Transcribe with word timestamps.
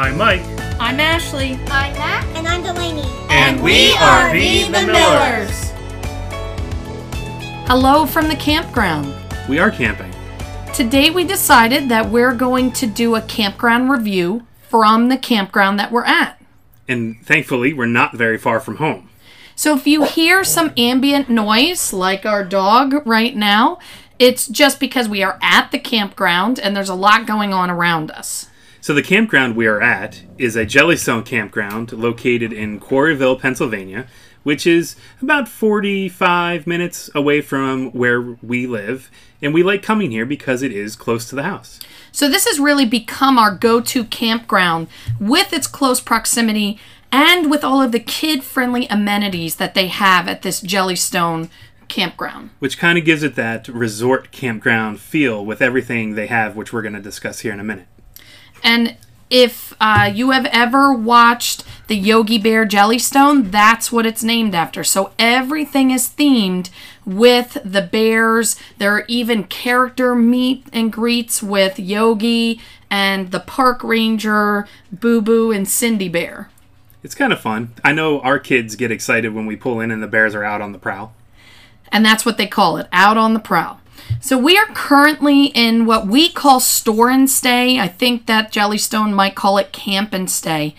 I'm 0.00 0.16
Mike. 0.16 0.40
I'm 0.80 0.98
Ashley. 0.98 1.56
I'm 1.66 1.92
Mac. 1.92 2.24
And 2.34 2.48
I'm 2.48 2.62
Delaney. 2.62 3.04
And 3.28 3.62
we 3.62 3.94
are 3.96 4.32
the 4.32 4.62
the 4.62 4.86
Millers. 4.86 5.72
Hello 7.68 8.06
from 8.06 8.28
the 8.28 8.36
campground. 8.36 9.14
We 9.46 9.58
are 9.58 9.70
camping. 9.70 10.10
Today 10.72 11.10
we 11.10 11.24
decided 11.24 11.90
that 11.90 12.08
we're 12.08 12.34
going 12.34 12.72
to 12.72 12.86
do 12.86 13.14
a 13.14 13.20
campground 13.20 13.90
review 13.90 14.46
from 14.62 15.10
the 15.10 15.18
campground 15.18 15.78
that 15.78 15.92
we're 15.92 16.06
at. 16.06 16.42
And 16.88 17.20
thankfully, 17.22 17.74
we're 17.74 17.84
not 17.84 18.16
very 18.16 18.38
far 18.38 18.58
from 18.58 18.76
home. 18.76 19.10
So 19.54 19.76
if 19.76 19.86
you 19.86 20.04
hear 20.04 20.44
some 20.44 20.72
ambient 20.78 21.28
noise, 21.28 21.92
like 21.92 22.24
our 22.24 22.42
dog 22.42 23.06
right 23.06 23.36
now, 23.36 23.78
it's 24.18 24.48
just 24.48 24.80
because 24.80 25.10
we 25.10 25.22
are 25.22 25.38
at 25.42 25.72
the 25.72 25.78
campground 25.78 26.58
and 26.58 26.74
there's 26.74 26.88
a 26.88 26.94
lot 26.94 27.26
going 27.26 27.52
on 27.52 27.68
around 27.68 28.10
us. 28.10 28.46
So, 28.82 28.94
the 28.94 29.02
campground 29.02 29.56
we 29.56 29.66
are 29.66 29.82
at 29.82 30.22
is 30.38 30.56
a 30.56 30.64
Jellystone 30.64 31.26
campground 31.26 31.92
located 31.92 32.50
in 32.50 32.80
Quarryville, 32.80 33.38
Pennsylvania, 33.38 34.06
which 34.42 34.66
is 34.66 34.96
about 35.20 35.48
45 35.48 36.66
minutes 36.66 37.10
away 37.14 37.42
from 37.42 37.90
where 37.90 38.22
we 38.22 38.66
live. 38.66 39.10
And 39.42 39.52
we 39.52 39.62
like 39.62 39.82
coming 39.82 40.10
here 40.10 40.24
because 40.24 40.62
it 40.62 40.72
is 40.72 40.96
close 40.96 41.28
to 41.28 41.36
the 41.36 41.42
house. 41.42 41.78
So 42.10 42.26
this 42.26 42.46
has 42.46 42.58
really 42.58 42.86
become 42.86 43.38
our 43.38 43.54
go-to 43.54 44.04
campground 44.04 44.88
with 45.20 45.52
its 45.52 45.66
close 45.66 46.00
proximity 46.00 46.78
and 47.12 47.50
with 47.50 47.62
all 47.62 47.82
of 47.82 47.92
the 47.92 48.00
kid-friendly 48.00 48.86
amenities 48.88 49.56
that 49.56 49.74
they 49.74 49.88
have 49.88 50.26
at 50.26 50.40
this 50.40 50.62
Jellystone 50.62 51.50
campground. 51.88 52.48
Which 52.60 52.78
kind 52.78 52.96
of 52.96 53.04
gives 53.04 53.22
it 53.22 53.34
that 53.34 53.68
resort 53.68 54.30
campground 54.30 55.00
feel 55.00 55.44
with 55.44 55.60
everything 55.60 56.14
they 56.14 56.28
have, 56.28 56.56
which 56.56 56.72
we're 56.72 56.82
going 56.82 56.94
to 56.94 57.00
discuss 57.00 57.40
here 57.40 57.52
in 57.52 57.60
a 57.60 57.64
minute. 57.64 57.86
And 58.62 58.96
if 59.30 59.74
uh, 59.80 60.10
you 60.12 60.30
have 60.30 60.46
ever 60.46 60.92
watched 60.92 61.64
the 61.86 61.96
Yogi 61.96 62.38
Bear 62.38 62.66
Jellystone, 62.66 63.50
that's 63.50 63.92
what 63.92 64.06
it's 64.06 64.24
named 64.24 64.54
after. 64.54 64.82
So 64.82 65.12
everything 65.18 65.90
is 65.90 66.08
themed 66.08 66.70
with 67.06 67.58
the 67.64 67.82
bears. 67.82 68.56
There 68.78 68.92
are 68.92 69.04
even 69.08 69.44
character 69.44 70.14
meet 70.14 70.66
and 70.72 70.92
greets 70.92 71.42
with 71.42 71.78
Yogi 71.78 72.60
and 72.90 73.30
the 73.30 73.40
park 73.40 73.84
ranger, 73.84 74.66
Boo 74.92 75.20
Boo, 75.20 75.52
and 75.52 75.68
Cindy 75.68 76.08
Bear. 76.08 76.50
It's 77.02 77.14
kind 77.14 77.32
of 77.32 77.40
fun. 77.40 77.72
I 77.84 77.92
know 77.92 78.20
our 78.20 78.38
kids 78.38 78.76
get 78.76 78.90
excited 78.90 79.32
when 79.32 79.46
we 79.46 79.56
pull 79.56 79.80
in 79.80 79.90
and 79.90 80.02
the 80.02 80.06
bears 80.06 80.34
are 80.34 80.44
out 80.44 80.60
on 80.60 80.72
the 80.72 80.78
prowl. 80.78 81.14
And 81.90 82.04
that's 82.04 82.26
what 82.26 82.36
they 82.36 82.46
call 82.46 82.76
it 82.76 82.88
out 82.92 83.16
on 83.16 83.32
the 83.32 83.40
prowl. 83.40 83.79
So 84.20 84.36
we 84.38 84.58
are 84.58 84.66
currently 84.66 85.46
in 85.46 85.86
what 85.86 86.06
we 86.06 86.30
call 86.30 86.60
store 86.60 87.10
and 87.10 87.28
stay. 87.28 87.78
I 87.78 87.88
think 87.88 88.26
that 88.26 88.52
Jellystone 88.52 89.12
might 89.12 89.34
call 89.34 89.58
it 89.58 89.72
camp 89.72 90.12
and 90.12 90.30
stay. 90.30 90.74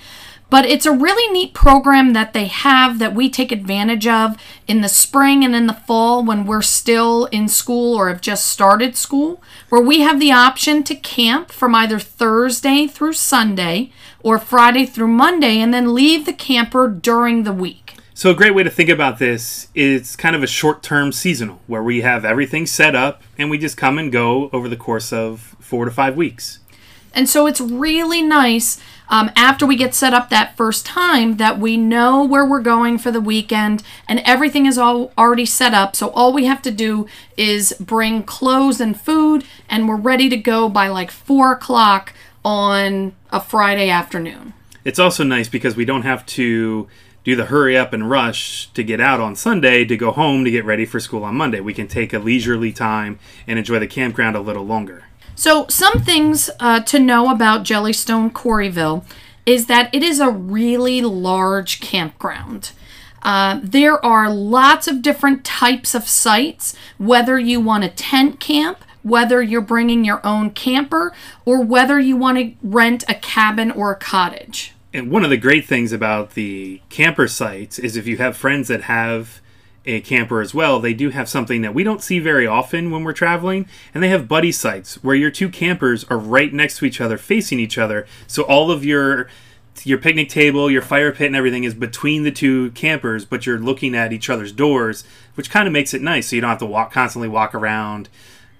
But 0.51 0.65
it's 0.65 0.85
a 0.85 0.91
really 0.91 1.31
neat 1.31 1.53
program 1.53 2.11
that 2.11 2.33
they 2.33 2.47
have 2.47 2.99
that 2.99 3.15
we 3.15 3.29
take 3.29 3.53
advantage 3.53 4.05
of 4.05 4.35
in 4.67 4.81
the 4.81 4.89
spring 4.89 5.45
and 5.45 5.55
in 5.55 5.65
the 5.65 5.73
fall 5.73 6.25
when 6.25 6.45
we're 6.45 6.61
still 6.61 7.25
in 7.27 7.47
school 7.47 7.95
or 7.95 8.09
have 8.09 8.19
just 8.19 8.47
started 8.47 8.97
school, 8.97 9.41
where 9.69 9.81
we 9.81 10.01
have 10.01 10.19
the 10.19 10.33
option 10.33 10.83
to 10.83 10.93
camp 10.93 11.51
from 11.51 11.73
either 11.73 11.99
Thursday 11.99 12.85
through 12.85 13.13
Sunday 13.13 13.93
or 14.23 14.37
Friday 14.37 14.85
through 14.85 15.07
Monday 15.07 15.59
and 15.59 15.73
then 15.73 15.93
leave 15.93 16.25
the 16.25 16.33
camper 16.33 16.89
during 16.89 17.43
the 17.43 17.53
week. 17.53 17.90
So, 18.21 18.29
a 18.29 18.35
great 18.35 18.53
way 18.53 18.61
to 18.61 18.69
think 18.69 18.87
about 18.87 19.17
this 19.17 19.67
is 19.73 20.15
kind 20.15 20.35
of 20.35 20.43
a 20.43 20.47
short 20.47 20.83
term 20.83 21.11
seasonal 21.11 21.59
where 21.65 21.81
we 21.81 22.01
have 22.01 22.23
everything 22.23 22.67
set 22.67 22.93
up 22.93 23.23
and 23.35 23.49
we 23.49 23.57
just 23.57 23.77
come 23.77 23.97
and 23.97 24.11
go 24.11 24.51
over 24.53 24.69
the 24.69 24.75
course 24.75 25.11
of 25.11 25.55
four 25.59 25.85
to 25.85 25.89
five 25.89 26.15
weeks. 26.15 26.59
And 27.15 27.27
so 27.27 27.47
it's 27.47 27.59
really 27.59 28.21
nice 28.21 28.79
um, 29.09 29.31
after 29.35 29.65
we 29.65 29.75
get 29.75 29.95
set 29.95 30.13
up 30.13 30.29
that 30.29 30.55
first 30.55 30.85
time 30.85 31.37
that 31.37 31.57
we 31.57 31.77
know 31.77 32.23
where 32.23 32.45
we're 32.45 32.61
going 32.61 32.99
for 32.99 33.09
the 33.09 33.19
weekend 33.19 33.81
and 34.07 34.19
everything 34.19 34.67
is 34.67 34.77
all 34.77 35.11
already 35.17 35.47
set 35.47 35.73
up. 35.73 35.95
So 35.95 36.09
all 36.11 36.31
we 36.31 36.45
have 36.45 36.61
to 36.61 36.69
do 36.69 37.07
is 37.37 37.73
bring 37.79 38.21
clothes 38.21 38.79
and 38.79 39.01
food 39.01 39.45
and 39.67 39.89
we're 39.89 39.95
ready 39.95 40.29
to 40.29 40.37
go 40.37 40.69
by 40.69 40.89
like 40.89 41.09
four 41.09 41.53
o'clock 41.53 42.13
on 42.45 43.15
a 43.31 43.39
Friday 43.41 43.89
afternoon. 43.89 44.53
It's 44.85 44.99
also 44.99 45.23
nice 45.23 45.49
because 45.49 45.75
we 45.75 45.85
don't 45.85 46.03
have 46.03 46.23
to 46.27 46.87
do 47.23 47.35
the 47.35 47.45
hurry 47.45 47.77
up 47.77 47.93
and 47.93 48.09
rush 48.09 48.71
to 48.73 48.83
get 48.83 48.99
out 48.99 49.19
on 49.19 49.35
Sunday 49.35 49.85
to 49.85 49.95
go 49.95 50.11
home 50.11 50.43
to 50.43 50.51
get 50.51 50.65
ready 50.65 50.85
for 50.85 50.99
school 50.99 51.23
on 51.23 51.35
Monday. 51.35 51.59
We 51.59 51.73
can 51.73 51.87
take 51.87 52.13
a 52.13 52.19
leisurely 52.19 52.71
time 52.71 53.19
and 53.45 53.59
enjoy 53.59 53.79
the 53.79 53.87
campground 53.87 54.35
a 54.35 54.41
little 54.41 54.65
longer. 54.65 55.05
So, 55.35 55.65
some 55.69 56.01
things 56.01 56.49
uh, 56.59 56.81
to 56.81 56.99
know 56.99 57.31
about 57.31 57.63
Jellystone 57.63 58.31
Quarryville 58.31 59.03
is 59.45 59.67
that 59.67 59.93
it 59.93 60.03
is 60.03 60.19
a 60.19 60.29
really 60.29 61.01
large 61.01 61.79
campground. 61.79 62.71
Uh, 63.23 63.59
there 63.63 64.03
are 64.03 64.33
lots 64.33 64.87
of 64.87 65.01
different 65.01 65.45
types 65.45 65.93
of 65.93 66.07
sites, 66.07 66.75
whether 66.97 67.39
you 67.39 67.59
want 67.59 67.83
a 67.83 67.89
tent 67.89 68.39
camp, 68.39 68.83
whether 69.03 69.41
you're 69.41 69.61
bringing 69.61 70.03
your 70.03 70.25
own 70.25 70.51
camper, 70.51 71.13
or 71.45 71.63
whether 71.63 71.99
you 71.99 72.17
want 72.17 72.37
to 72.37 72.53
rent 72.61 73.03
a 73.07 73.15
cabin 73.15 73.71
or 73.71 73.91
a 73.91 73.95
cottage. 73.95 74.73
And 74.93 75.09
one 75.09 75.23
of 75.23 75.29
the 75.29 75.37
great 75.37 75.65
things 75.65 75.93
about 75.93 76.31
the 76.31 76.81
camper 76.89 77.27
sites 77.27 77.79
is 77.79 77.95
if 77.95 78.07
you 78.07 78.17
have 78.17 78.35
friends 78.35 78.67
that 78.67 78.83
have 78.83 79.41
a 79.85 80.01
camper 80.01 80.41
as 80.41 80.53
well, 80.53 80.79
they 80.79 80.93
do 80.93 81.09
have 81.09 81.29
something 81.29 81.61
that 81.61 81.73
we 81.73 81.83
don't 81.83 82.03
see 82.03 82.19
very 82.19 82.45
often 82.45 82.91
when 82.91 83.03
we're 83.03 83.13
traveling, 83.13 83.65
and 83.93 84.03
they 84.03 84.09
have 84.09 84.27
buddy 84.27 84.51
sites 84.51 85.03
where 85.03 85.15
your 85.15 85.31
two 85.31 85.49
campers 85.49 86.03
are 86.05 86.17
right 86.17 86.53
next 86.53 86.77
to 86.77 86.85
each 86.85 87.01
other, 87.01 87.17
facing 87.17 87.59
each 87.59 87.77
other. 87.77 88.05
So 88.27 88.43
all 88.43 88.69
of 88.69 88.85
your 88.85 89.27
your 89.83 89.97
picnic 89.97 90.29
table, 90.29 90.69
your 90.69 90.81
fire 90.81 91.11
pit, 91.11 91.27
and 91.27 91.35
everything 91.35 91.63
is 91.63 91.73
between 91.73 92.23
the 92.23 92.31
two 92.31 92.71
campers, 92.71 93.25
but 93.25 93.45
you're 93.45 93.57
looking 93.57 93.95
at 93.95 94.11
each 94.13 94.29
other's 94.29 94.51
doors, 94.51 95.05
which 95.35 95.49
kind 95.49 95.65
of 95.65 95.73
makes 95.73 95.93
it 95.93 96.01
nice. 96.01 96.27
So 96.27 96.35
you 96.35 96.41
don't 96.41 96.49
have 96.49 96.59
to 96.59 96.65
walk 96.65 96.91
constantly 96.91 97.29
walk 97.29 97.55
around 97.55 98.09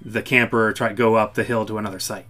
the 0.04 0.22
camper 0.22 0.68
or 0.68 0.74
try 0.74 0.88
to 0.88 0.96
go 0.96 1.16
up 1.16 1.36
the 1.36 1.44
hill 1.44 1.66
to 1.66 1.78
another 1.78 2.00
site. 2.00 2.26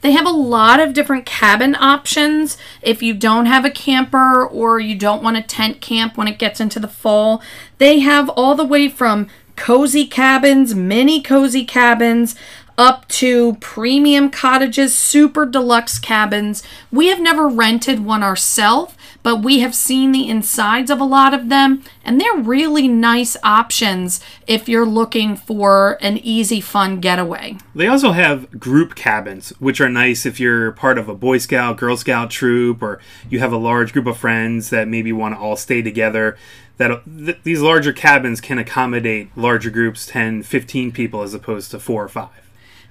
They 0.00 0.12
have 0.12 0.26
a 0.26 0.30
lot 0.30 0.78
of 0.78 0.92
different 0.92 1.26
cabin 1.26 1.74
options 1.74 2.56
if 2.82 3.02
you 3.02 3.14
don't 3.14 3.46
have 3.46 3.64
a 3.64 3.70
camper 3.70 4.46
or 4.46 4.78
you 4.78 4.96
don't 4.96 5.22
want 5.22 5.36
a 5.36 5.42
tent 5.42 5.80
camp 5.80 6.16
when 6.16 6.28
it 6.28 6.38
gets 6.38 6.60
into 6.60 6.78
the 6.78 6.88
fall. 6.88 7.42
They 7.78 7.98
have 8.00 8.28
all 8.30 8.54
the 8.54 8.64
way 8.64 8.88
from 8.88 9.26
cozy 9.56 10.06
cabins, 10.06 10.74
mini 10.74 11.20
cozy 11.20 11.64
cabins, 11.64 12.36
up 12.78 13.08
to 13.08 13.56
premium 13.56 14.30
cottages, 14.30 14.96
super 14.96 15.44
deluxe 15.44 15.98
cabins. 15.98 16.62
We 16.92 17.08
have 17.08 17.20
never 17.20 17.48
rented 17.48 18.04
one 18.04 18.22
ourselves, 18.22 18.94
but 19.24 19.42
we 19.42 19.58
have 19.58 19.74
seen 19.74 20.12
the 20.12 20.28
insides 20.28 20.88
of 20.88 21.00
a 21.00 21.04
lot 21.04 21.34
of 21.34 21.48
them, 21.48 21.82
and 22.04 22.20
they're 22.20 22.36
really 22.36 22.86
nice 22.86 23.36
options 23.42 24.20
if 24.46 24.68
you're 24.68 24.86
looking 24.86 25.36
for 25.36 25.98
an 26.00 26.18
easy, 26.18 26.60
fun 26.60 27.00
getaway. 27.00 27.58
They 27.74 27.88
also 27.88 28.12
have 28.12 28.60
group 28.60 28.94
cabins, 28.94 29.50
which 29.58 29.80
are 29.80 29.88
nice 29.88 30.24
if 30.24 30.38
you're 30.38 30.70
part 30.72 30.98
of 30.98 31.08
a 31.08 31.14
Boy 31.14 31.38
Scout, 31.38 31.76
Girl 31.78 31.96
Scout 31.96 32.30
troop, 32.30 32.80
or 32.80 33.00
you 33.28 33.40
have 33.40 33.52
a 33.52 33.58
large 33.58 33.92
group 33.92 34.06
of 34.06 34.16
friends 34.16 34.70
that 34.70 34.86
maybe 34.86 35.12
want 35.12 35.34
to 35.34 35.40
all 35.40 35.56
stay 35.56 35.82
together 35.82 36.38
that 36.76 37.02
th- 37.04 37.38
these 37.42 37.60
larger 37.60 37.92
cabins 37.92 38.40
can 38.40 38.56
accommodate 38.56 39.36
larger 39.36 39.68
groups 39.68 40.06
10 40.06 40.44
15 40.44 40.92
people 40.92 41.22
as 41.22 41.34
opposed 41.34 41.72
to 41.72 41.78
four 41.80 42.04
or 42.04 42.08
five 42.08 42.47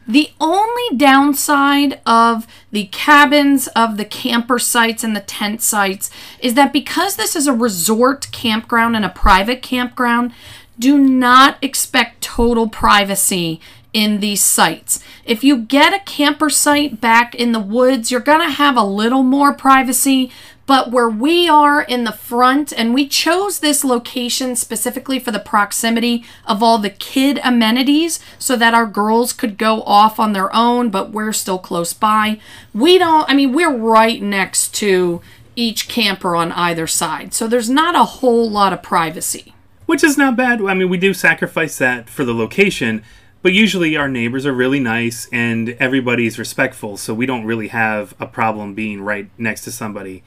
the 0.08 0.32
only 0.40 0.96
downside 0.96 2.00
of 2.06 2.48
the 2.72 2.86
cabins, 2.86 3.68
of 3.70 3.98
the 3.98 4.06
camper 4.06 4.58
sites, 4.58 5.04
and 5.04 5.16
the 5.16 5.22
tent 5.22 5.62
sites 5.62 6.10
is 6.40 6.54
that 6.54 6.72
because 6.72 7.16
this 7.16 7.36
is 7.36 7.48
a 7.48 7.54
resort 7.54 8.32
campground 8.32 8.96
and 8.96 9.04
a 9.04 9.10
private 9.10 9.62
campground, 9.62 10.32
do 10.80 10.98
not 10.98 11.58
expect 11.62 12.22
total 12.22 12.70
privacy 12.70 13.60
in 13.94 14.20
these 14.20 14.44
sites. 14.44 15.04
If 15.26 15.44
you 15.44 15.58
get 15.58 15.94
a 15.94 16.00
camper 16.06 16.50
site 16.50 17.02
back 17.02 17.34
in 17.34 17.52
the 17.52 17.60
woods, 17.60 18.12
you're 18.12 18.20
going 18.20 18.48
to 18.48 18.54
have 18.54 18.78
a 18.78 18.84
little 18.84 19.24
more 19.24 19.54
privacy, 19.54 20.32
but 20.68 20.92
where 20.92 21.10
we 21.10 21.48
are 21.48 21.82
in 21.82 22.04
the 22.04 22.12
front, 22.12 22.72
and 22.74 22.94
we 22.94 23.08
chose 23.08 23.60
this 23.60 23.86
location 23.86 24.56
specifically 24.56 25.18
for 25.18 25.32
the 25.32 25.40
proximity 25.40 26.26
of 26.46 26.62
all 26.62 26.78
the 26.78 26.90
kid 26.90 27.40
amenities 27.42 28.20
so 28.38 28.56
that 28.58 28.74
our 28.74 28.86
girls 28.86 29.32
could 29.32 29.58
go 29.58 29.82
off 29.84 30.20
on 30.20 30.34
their 30.34 30.54
own, 30.54 30.90
but 30.90 31.12
we're 31.12 31.34
still 31.34 31.58
close 31.58 31.94
by. 31.94 32.40
We 32.74 32.98
don't, 32.98 33.28
I 33.30 33.34
mean, 33.34 33.54
we're 33.54 33.76
right 33.76 34.22
next 34.22 34.76
to 34.76 35.22
each 35.56 35.88
camper 35.88 36.36
on 36.36 36.52
either 36.52 36.86
side, 36.86 37.34
so 37.34 37.48
there's 37.48 37.70
not 37.70 37.96
a 37.96 38.04
whole 38.04 38.50
lot 38.50 38.74
of 38.74 38.84
privacy. 38.84 39.54
Which 39.86 40.04
is 40.04 40.18
not 40.18 40.36
bad. 40.36 40.62
I 40.62 40.74
mean, 40.74 40.90
we 40.90 40.98
do 40.98 41.14
sacrifice 41.14 41.78
that 41.78 42.10
for 42.10 42.26
the 42.26 42.34
location, 42.34 43.04
but 43.42 43.54
usually 43.54 43.96
our 43.96 44.10
neighbors 44.10 44.46
are 44.46 44.52
really 44.52 44.82
nice 44.82 45.30
and 45.32 45.70
everybody's 45.80 46.38
respectful, 46.38 46.98
so 46.98 47.14
we 47.14 47.26
don't 47.26 47.46
really 47.46 47.70
have 47.70 48.14
a 48.20 48.28
problem 48.28 48.74
being 48.74 49.00
right 49.02 49.30
next 49.38 49.62
to 49.62 49.72
somebody 49.72 50.24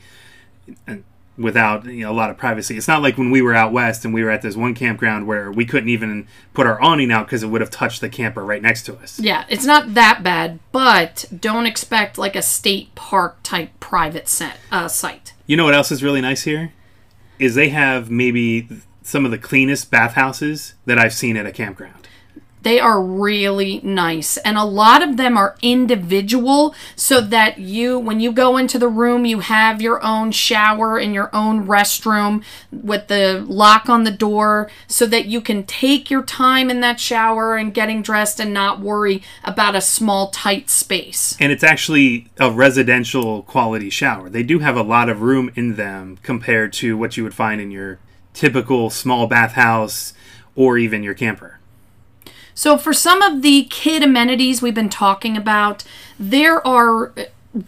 without 1.40 1.87
you 1.87 2.05
know, 2.05 2.11
a 2.11 2.12
lot 2.12 2.31
of 2.31 2.37
privacy. 2.37 2.76
It's 2.76 2.87
not 2.87 3.02
like 3.02 3.17
when 3.17 3.31
we 3.31 3.40
were 3.40 3.55
out 3.55 3.72
west 3.72 4.05
and 4.05 4.12
we 4.12 4.22
were 4.22 4.31
at 4.31 4.43
this 4.43 4.56
one 4.56 4.75
campground 4.75 5.26
where 5.26 5.50
we 5.50 5.64
couldn't 5.64 5.88
even 5.88 6.26
put 6.52 6.67
our 6.67 6.81
awning 6.82 7.11
out 7.11 7.26
because 7.26 7.43
it 7.43 7.46
would 7.46 7.62
have 7.62 7.70
touched 7.70 8.00
the 8.00 8.08
camper 8.08 8.44
right 8.44 8.61
next 8.61 8.82
to 8.84 8.96
us. 8.96 9.19
Yeah, 9.19 9.46
it's 9.49 9.64
not 9.64 9.94
that 9.94 10.22
bad, 10.22 10.61
but 10.70 11.25
don't 11.37 11.67
expect 11.67 12.19
like 12.19 12.37
a 12.37 12.43
state 12.43 12.94
park 12.94 13.38
type 13.43 13.70
private 13.81 14.28
set 14.28 14.58
uh, 14.70 14.88
site. 14.88 15.32
You 15.46 15.56
know 15.56 15.64
what 15.64 15.75
else 15.75 15.90
is 15.90 16.02
really 16.02 16.20
nice 16.20 16.43
here? 16.43 16.73
Is 17.38 17.55
they 17.55 17.70
have 17.70 18.11
maybe 18.11 18.69
some 19.02 19.25
of 19.25 19.31
the 19.31 19.38
cleanest 19.38 19.90
bathhouses 19.90 20.75
that 20.87 20.99
I've 20.99 21.14
seen 21.14 21.37
at 21.37 21.46
a 21.46 21.52
campground. 21.52 22.00
They 22.62 22.79
are 22.79 23.03
really 23.03 23.81
nice. 23.83 24.37
And 24.39 24.59
a 24.59 24.65
lot 24.65 25.03
of 25.03 25.17
them 25.17 25.37
are 25.37 25.57
individual 25.62 26.75
so 26.95 27.21
that 27.21 27.59
you, 27.59 27.99
when 27.99 28.21
you 28.21 28.33
go 28.33 28.57
into 28.57 28.79
the 28.79 28.89
room, 28.89 29.25
you 29.25 29.41
have 29.41 29.81
your 29.81 30.05
own 30.05 30.33
shower 30.33 30.99
and 30.99 31.15
your 31.15 31.31
own 31.35 31.67
restroom 31.67 32.43
with 32.71 33.09
the 33.09 33.45
lock 33.49 33.89
on 33.89 34.05
the 34.05 34.11
door 34.11 34.71
so 34.87 35.07
that 35.07 35.27
you 35.27 35.41
can 35.41 35.65
take 35.65 36.11
your 36.11 36.23
time 36.23 36.71
in 36.71 36.81
that 36.81 37.01
shower 37.01 37.57
and 37.57 37.73
getting 37.73 38.03
dressed 38.03 38.41
and 38.41 38.53
not 38.53 38.81
worry 38.81 39.23
about 39.45 39.75
a 39.75 39.81
small, 39.81 40.31
tight 40.31 40.69
space. 40.69 41.37
And 41.41 41.53
it's 41.53 41.65
actually 41.65 42.31
a 42.39 42.51
residential 42.51 43.43
quality 43.43 43.91
shower. 43.91 44.29
They 44.29 44.43
do 44.43 44.59
have 44.59 44.77
a 44.77 44.83
lot 44.83 45.09
of 45.09 45.23
room 45.23 45.51
in 45.55 45.77
them 45.77 46.19
compared 46.23 46.73
to 46.75 46.97
what 46.97 47.17
you 47.17 47.25
would 47.25 47.35
find 47.35 47.61
in 47.61 47.71
your 47.71 47.99
typical 48.35 48.91
small 48.91 49.27
bathhouse 49.27 50.12
or 50.55 50.77
even 50.77 51.03
your 51.03 51.15
camper. 51.15 51.60
So, 52.61 52.77
for 52.77 52.93
some 52.93 53.23
of 53.23 53.41
the 53.41 53.65
kid 53.71 54.03
amenities 54.03 54.61
we've 54.61 54.75
been 54.75 54.91
talking 54.91 55.35
about, 55.35 55.83
there 56.19 56.61
are 56.69 57.15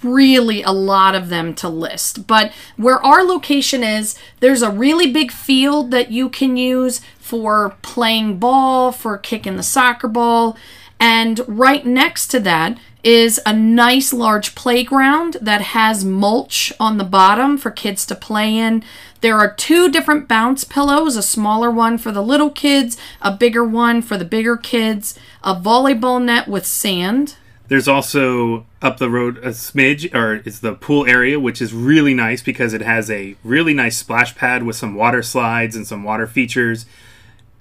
really 0.02 0.62
a 0.62 0.70
lot 0.70 1.14
of 1.14 1.30
them 1.30 1.54
to 1.54 1.68
list. 1.70 2.26
But 2.26 2.52
where 2.76 3.02
our 3.02 3.24
location 3.24 3.82
is, 3.82 4.18
there's 4.40 4.60
a 4.60 4.68
really 4.68 5.10
big 5.10 5.32
field 5.32 5.92
that 5.92 6.10
you 6.10 6.28
can 6.28 6.58
use 6.58 7.00
for 7.18 7.74
playing 7.80 8.38
ball, 8.38 8.92
for 8.92 9.16
kicking 9.16 9.56
the 9.56 9.62
soccer 9.62 10.08
ball. 10.08 10.58
And 11.00 11.40
right 11.48 11.86
next 11.86 12.26
to 12.26 12.40
that 12.40 12.76
is 13.02 13.40
a 13.44 13.52
nice 13.52 14.12
large 14.12 14.54
playground 14.54 15.36
that 15.40 15.60
has 15.60 16.04
mulch 16.04 16.72
on 16.78 16.98
the 16.98 17.04
bottom 17.04 17.58
for 17.58 17.70
kids 17.70 18.06
to 18.06 18.14
play 18.14 18.56
in. 18.56 18.84
There 19.20 19.38
are 19.38 19.52
two 19.52 19.90
different 19.90 20.28
bounce 20.28 20.64
pillows 20.64 21.16
a 21.16 21.22
smaller 21.22 21.70
one 21.70 21.98
for 21.98 22.12
the 22.12 22.22
little 22.22 22.50
kids, 22.50 22.96
a 23.20 23.32
bigger 23.32 23.64
one 23.64 24.02
for 24.02 24.16
the 24.16 24.24
bigger 24.24 24.56
kids, 24.56 25.18
a 25.42 25.54
volleyball 25.54 26.22
net 26.22 26.48
with 26.48 26.66
sand. 26.66 27.36
There's 27.68 27.88
also 27.88 28.66
up 28.82 28.98
the 28.98 29.08
road 29.08 29.38
a 29.38 29.50
smidge, 29.50 30.12
or 30.14 30.42
it's 30.44 30.58
the 30.58 30.74
pool 30.74 31.06
area, 31.06 31.40
which 31.40 31.62
is 31.62 31.72
really 31.72 32.12
nice 32.12 32.42
because 32.42 32.74
it 32.74 32.82
has 32.82 33.10
a 33.10 33.36
really 33.42 33.72
nice 33.72 33.96
splash 33.96 34.36
pad 34.36 34.64
with 34.64 34.76
some 34.76 34.94
water 34.94 35.22
slides 35.22 35.74
and 35.74 35.86
some 35.86 36.04
water 36.04 36.26
features 36.26 36.84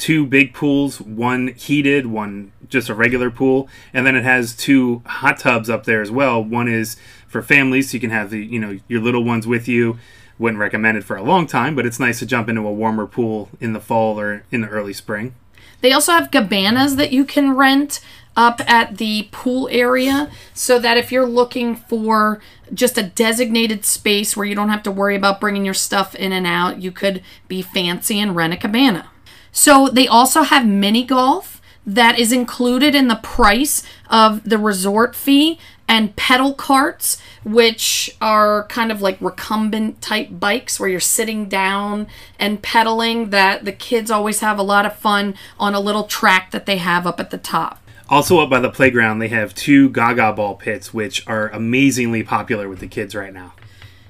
two 0.02 0.26
big 0.26 0.52
pools, 0.52 1.00
one 1.00 1.50
heated, 1.50 2.08
one 2.08 2.52
just 2.68 2.90
a 2.90 2.96
regular 2.96 3.30
pool, 3.30 3.70
and 3.94 4.04
then 4.06 4.16
it 4.16 4.24
has 4.24 4.56
two 4.56 5.04
hot 5.06 5.38
tubs 5.38 5.70
up 5.70 5.84
there 5.84 6.02
as 6.02 6.10
well. 6.10 6.44
One 6.44 6.68
is 6.68 6.98
for 7.28 7.44
families, 7.44 7.92
so 7.92 7.96
you 7.96 8.02
can 8.02 8.10
have 8.10 8.32
the 8.32 8.44
you 8.44 8.60
know 8.60 8.80
your 8.88 9.00
little 9.00 9.24
ones 9.24 9.46
with 9.46 9.68
you. 9.68 10.00
Wouldn't 10.40 10.60
recommend 10.60 10.98
it 10.98 11.04
for 11.04 11.16
a 11.16 11.22
long 11.22 11.46
time, 11.46 11.76
but 11.76 11.86
it's 11.86 12.00
nice 12.00 12.18
to 12.18 12.26
jump 12.26 12.50
into 12.50 12.66
a 12.66 12.74
warmer 12.74 13.06
pool 13.06 13.50
in 13.60 13.74
the 13.74 13.80
fall 13.80 14.20
or 14.20 14.44
in 14.50 14.62
the 14.62 14.70
early 14.70 14.94
spring. 14.94 15.36
They 15.82 15.94
also 15.94 16.14
have 16.14 16.32
cabanas 16.32 16.96
that 16.96 17.12
you 17.12 17.24
can 17.24 17.56
rent 17.56 18.00
up 18.36 18.60
at 18.68 18.98
the 18.98 19.28
pool 19.32 19.70
area 19.72 20.32
so 20.56 20.80
that 20.80 20.98
if 20.98 21.12
you're 21.12 21.28
looking 21.28 21.76
for 21.76 22.42
just 22.74 22.98
a 22.98 23.04
designated 23.04 23.86
space 23.86 24.36
where 24.36 24.48
you 24.48 24.56
don't 24.56 24.70
have 24.70 24.84
to 24.84 24.92
worry 24.92 25.16
about 25.16 25.40
bringing 25.40 25.64
your 25.64 25.76
stuff 25.76 26.16
in 26.16 26.32
and 26.32 26.48
out, 26.48 26.82
you 26.82 26.92
could 26.92 27.22
be 27.48 27.62
fancy 27.62 28.20
and 28.20 28.36
rent 28.36 28.54
a 28.54 28.58
cabana. 28.58 29.11
So 29.52 29.88
they 29.88 30.08
also 30.08 30.44
have 30.44 30.66
mini 30.66 31.04
golf 31.04 31.62
that 31.86 32.20
is 32.20 32.32
included 32.32 32.94
in 32.96 33.08
the 33.08 33.16
price 33.16 33.84
of 34.10 34.44
the 34.44 34.58
resort 34.58 35.16
fee 35.16 35.60
and 35.88 36.16
pedal 36.16 36.54
carts 36.54 37.22
which 37.44 38.16
are 38.22 38.66
kind 38.68 38.92
of 38.92 39.02
like 39.02 39.20
recumbent 39.20 40.02
type 40.02 40.30
bikes 40.32 40.80
where 40.80 40.88
you're 40.88 41.00
sitting 41.00 41.50
down 41.50 42.08
and 42.40 42.62
pedaling 42.62 43.32
that 43.32 43.66
the 43.66 43.72
kids 43.72 44.12
always 44.12 44.42
have 44.42 44.60
a 44.60 44.64
lot 44.64 44.86
of 44.86 44.96
fun 44.96 45.34
on 45.60 45.74
a 45.74 45.80
little 45.80 46.04
track 46.04 46.52
that 46.52 46.66
they 46.66 46.78
have 46.78 47.08
up 47.08 47.20
at 47.20 47.32
the 47.32 47.38
top. 47.38 47.80
Also 48.08 48.40
up 48.40 48.50
by 48.50 48.60
the 48.60 48.70
playground 48.70 49.20
they 49.20 49.30
have 49.30 49.56
two 49.56 49.90
gaga 49.90 50.32
ball 50.34 50.56
pits 50.56 50.94
which 50.94 51.28
are 51.28 51.50
amazingly 51.50 52.22
popular 52.22 52.70
with 52.70 52.80
the 52.80 52.88
kids 52.88 53.16
right 53.16 53.34
now. 53.34 53.54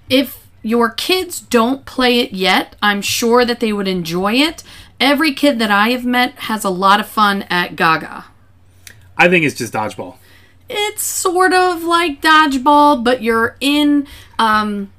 If 0.10 0.41
your 0.64 0.90
kids 0.90 1.42
don't 1.42 1.86
play 1.86 2.20
it 2.20 2.34
yet, 2.34 2.76
I'm 2.82 3.02
sure 3.02 3.46
that 3.46 3.60
they 3.60 3.74
would 3.74 3.88
enjoy 3.88 4.34
it 4.34 4.64
Every 5.02 5.34
kid 5.34 5.58
that 5.58 5.72
I 5.72 5.90
have 5.90 6.06
met 6.06 6.34
has 6.42 6.64
a 6.64 6.70
lot 6.70 7.00
of 7.00 7.08
fun 7.08 7.42
at 7.50 7.76
Gaga. 7.76 8.26
I 9.18 9.30
think 9.30 9.44
it's 9.44 9.58
just 9.58 9.74
dodgeball. 9.74 10.18
It's 10.70 11.02
sort 11.02 11.54
of 11.54 11.84
like 11.84 12.22
dodgeball, 12.22 13.04
but 13.04 13.24
you're 13.24 13.58
in 13.60 14.08
um, 14.38 14.94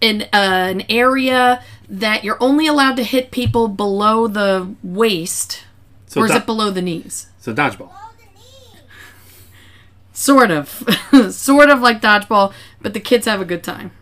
in 0.00 0.22
uh, 0.22 0.26
an 0.32 0.82
area 0.88 1.62
that 1.88 2.24
you're 2.24 2.36
only 2.40 2.66
allowed 2.66 2.96
to 2.96 3.04
hit 3.04 3.30
people 3.30 3.68
below 3.68 4.26
the 4.26 4.74
waist, 4.82 5.62
so 6.08 6.20
or 6.20 6.24
is 6.24 6.32
do- 6.32 6.38
it 6.38 6.44
below 6.46 6.70
the 6.70 6.82
knees? 6.82 7.28
So 7.38 7.54
dodgeball. 7.54 7.92
Sort 10.12 10.50
of, 10.50 10.68
sort 11.30 11.70
of 11.70 11.80
like 11.80 12.02
dodgeball, 12.02 12.52
but 12.82 12.92
the 12.92 12.98
kids 12.98 13.24
have 13.26 13.40
a 13.40 13.44
good 13.44 13.62
time. 13.62 13.92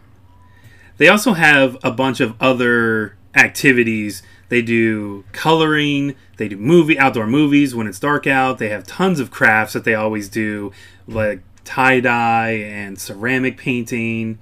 They 0.98 1.08
also 1.08 1.34
have 1.34 1.76
a 1.82 1.90
bunch 1.90 2.20
of 2.20 2.34
other 2.40 3.16
activities 3.34 4.22
they 4.48 4.62
do 4.62 5.24
coloring. 5.32 6.14
They 6.36 6.48
do 6.48 6.56
movie 6.56 6.98
outdoor 6.98 7.26
movies 7.26 7.74
when 7.74 7.86
it's 7.86 7.98
dark 7.98 8.26
out. 8.26 8.58
They 8.58 8.68
have 8.68 8.86
tons 8.86 9.20
of 9.20 9.30
crafts 9.30 9.72
that 9.72 9.84
they 9.84 9.94
always 9.94 10.28
do, 10.28 10.72
like 11.06 11.40
tie 11.64 12.00
dye 12.00 12.52
and 12.52 12.98
ceramic 12.98 13.58
painting, 13.58 14.38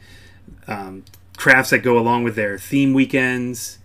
um, 0.68 1.04
crafts 1.36 1.70
that 1.70 1.78
go 1.78 1.98
along 1.98 2.24
with 2.24 2.36
their 2.36 2.58
theme 2.58 2.92
weekends. 2.92 3.78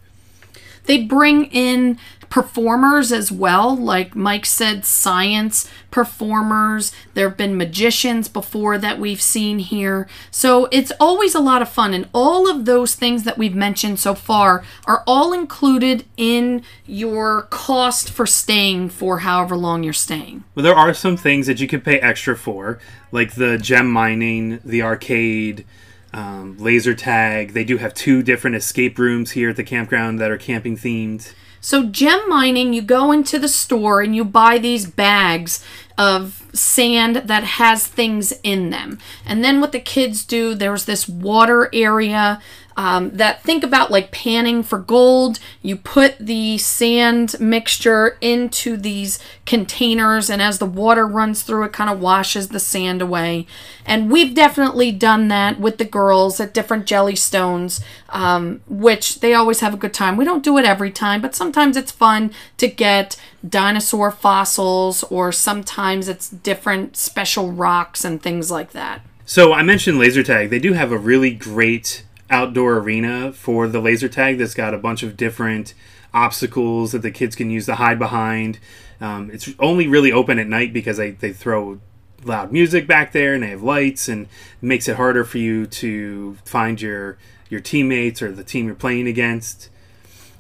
They 0.86 1.04
bring 1.04 1.45
in 1.45 1.98
performers 2.30 3.12
as 3.12 3.31
well. 3.31 3.76
Like 3.76 4.16
Mike 4.16 4.46
said, 4.46 4.86
science 4.86 5.70
performers. 5.92 6.92
There 7.14 7.28
have 7.28 7.38
been 7.38 7.58
magicians 7.58 8.28
before 8.28 8.78
that 8.78 9.00
we've 9.00 9.22
seen 9.22 9.60
here. 9.60 10.08
So 10.31 10.68
it's 10.72 10.92
always 11.00 11.36
a 11.36 11.40
lot 11.40 11.62
of 11.62 11.70
fun. 11.70 11.94
And 11.94 12.08
all 12.14 12.50
of 12.50 12.66
those 12.66 12.96
things 12.96 13.24
that 13.24 13.38
we've 13.38 13.56
mentioned 13.56 14.00
so 14.00 14.14
far 14.14 14.64
are 14.86 15.04
all 15.08 15.34
included 15.34 16.06
in 16.18 16.64
your 16.86 17.44
cost 17.44 18.10
for 18.10 18.26
staying 18.26 18.90
for 18.90 19.20
however 19.20 19.58
long 19.58 19.84
you're 19.84 19.94
staying. 19.94 20.44
Well, 20.56 20.64
there 20.64 20.76
are 20.76 20.94
some 20.94 21.18
things 21.18 21.48
that 21.48 21.60
you 21.60 21.68
could 21.68 21.84
pay 21.84 22.00
extra 22.00 22.36
for, 22.38 22.80
like 23.12 23.36
the 23.36 23.58
gem 23.58 23.92
mining, 23.92 24.60
the 24.64 24.81
arcade. 24.81 25.66
Um, 26.12 26.58
laser 26.58 26.96
tag. 26.96 27.54
They 27.54 27.64
do 27.64 27.78
have 27.78 27.94
two 27.94 28.24
different 28.24 28.56
escape 28.56 28.98
rooms 28.98 29.30
here 29.30 29.52
at 29.52 29.57
the 29.57 29.64
campground 29.64 30.18
that 30.18 30.31
are 30.31 30.40
camping 30.40 30.76
themed. 30.76 31.36
So, 31.61 31.83
gem 31.83 32.28
mining, 32.30 32.73
you 32.73 32.81
go 32.81 33.11
into 33.11 33.37
the 33.37 33.49
store 33.49 34.01
and 34.01 34.16
you 34.16 34.23
buy 34.23 34.57
these 34.57 34.85
bags 34.85 35.63
of 35.99 36.49
sand 36.53 37.18
that 37.18 37.44
has 37.44 37.85
things 37.85 38.31
in 38.41 38.69
them. 38.69 38.97
And 39.25 39.44
then 39.44 39.59
what 39.59 39.73
the 39.73 39.81
kids 39.81 40.23
do, 40.23 40.56
there's 40.56 40.85
this 40.85 41.09
water 41.09 41.69
area 41.73 42.41
um, 42.77 43.09
that 43.18 43.44
think 43.44 43.65
about 43.65 43.91
like 43.91 44.09
panning 44.09 44.63
for 44.63 44.79
gold. 44.79 45.37
You 45.61 45.75
put 45.75 46.18
the 46.18 46.57
sand 46.57 47.37
mixture 47.37 48.18
into 48.21 48.77
these 48.77 49.19
containers, 49.45 50.29
and 50.29 50.41
as 50.41 50.59
the 50.59 50.65
water 50.65 51.06
runs 51.06 51.44
through, 51.44 51.65
it 51.65 51.73
kind 51.73 51.89
of 51.89 51.99
washes 51.99 52.47
the 52.47 52.59
sand 52.59 53.01
away. 53.01 53.45
And 53.85 54.09
we've 54.09 54.33
definitely 54.33 54.94
done 54.94 55.27
that 55.27 55.59
with 55.59 55.77
the 55.77 55.83
girls 55.83 56.39
at 56.39 56.53
different 56.53 56.85
Jellystones, 56.85 57.83
um, 58.07 58.61
which 58.69 59.19
they 59.19 59.33
always 59.33 59.59
have 59.59 59.73
a 59.73 59.77
good 59.77 59.94
time. 59.94 60.15
We 60.15 60.23
don't 60.23 60.44
do 60.44 60.57
it 60.57 60.63
every 60.63 60.91
time, 60.91 61.19
but 61.19 61.35
sometimes 61.35 61.75
it's 61.75 61.91
fun 61.91 62.31
to 62.56 62.69
get 62.69 63.18
dinosaur 63.48 64.12
fossils, 64.12 65.04
or 65.04 65.31
sometimes 65.31 66.08
it's 66.08 66.30
different 66.30 66.98
special 66.98 67.52
rocks 67.52 68.04
and 68.04 68.22
things 68.22 68.52
like 68.52 68.72
that. 68.72 69.02
So 69.26 69.54
I 69.54 69.62
mentioned 69.62 70.00
laser 70.00 70.24
tag. 70.24 70.50
They 70.50 70.60
do 70.60 70.74
have 70.74 70.92
a 70.92 70.98
really 70.98 71.31
great 71.31 72.04
outdoor 72.30 72.78
arena 72.78 73.31
for 73.31 73.68
the 73.68 73.80
laser 73.80 74.10
tag 74.10 74.38
that's 74.38 74.54
got 74.54 74.74
a 74.74 74.78
bunch 74.78 75.04
of 75.04 75.18
different 75.18 75.74
obstacles 76.14 76.92
that 76.92 77.02
the 77.02 77.12
kids 77.12 77.36
can 77.36 77.50
use 77.50 77.66
to 77.68 77.76
hide 77.76 78.00
behind. 78.00 78.60
Um, 79.00 79.30
it's 79.31 79.50
only 79.60 79.88
really 79.88 80.12
open 80.12 80.40
at 80.40 80.48
night 80.48 80.74
because 80.74 80.98
they, 80.98 81.12
they 81.12 81.31
throw 81.31 81.80
loud 82.24 82.52
music 82.52 82.86
back 82.88 83.12
there 83.12 83.34
and 83.34 83.44
they 83.44 83.50
have 83.50 83.64
lights 83.64 84.10
and 84.10 84.28
makes 84.62 84.88
it 84.88 84.98
harder 84.98 85.24
for 85.24 85.38
you 85.38 85.66
to 85.66 86.38
find 86.44 86.81
your 86.81 87.18
your 87.50 87.62
teammates 87.62 88.22
or 88.22 88.31
the 88.31 88.44
team 88.44 88.68
you're 88.68 88.76
playing 88.76 89.08
against. 89.08 89.69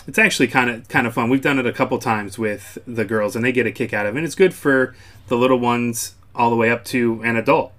It's 0.09 0.17
actually 0.17 0.47
kind 0.47 0.71
of 0.71 0.87
kind 0.87 1.05
of 1.05 1.13
fun. 1.13 1.29
We've 1.29 1.39
done 1.39 1.59
it 1.59 1.67
a 1.67 1.71
couple 1.71 1.99
times 1.99 2.39
with 2.39 2.79
the 2.87 3.05
girls 3.05 3.35
and 3.35 3.45
they 3.45 3.51
get 3.51 3.67
a 3.67 3.71
kick 3.71 3.93
out 3.93 4.07
of 4.07 4.15
it. 4.15 4.17
And 4.17 4.25
it's 4.25 4.33
good 4.33 4.55
for 4.55 4.95
the 5.27 5.37
little 5.37 5.59
ones 5.59 6.15
all 6.33 6.49
the 6.49 6.55
way 6.55 6.71
up 6.71 6.83
to 6.85 7.21
an 7.23 7.35
adult 7.35 7.71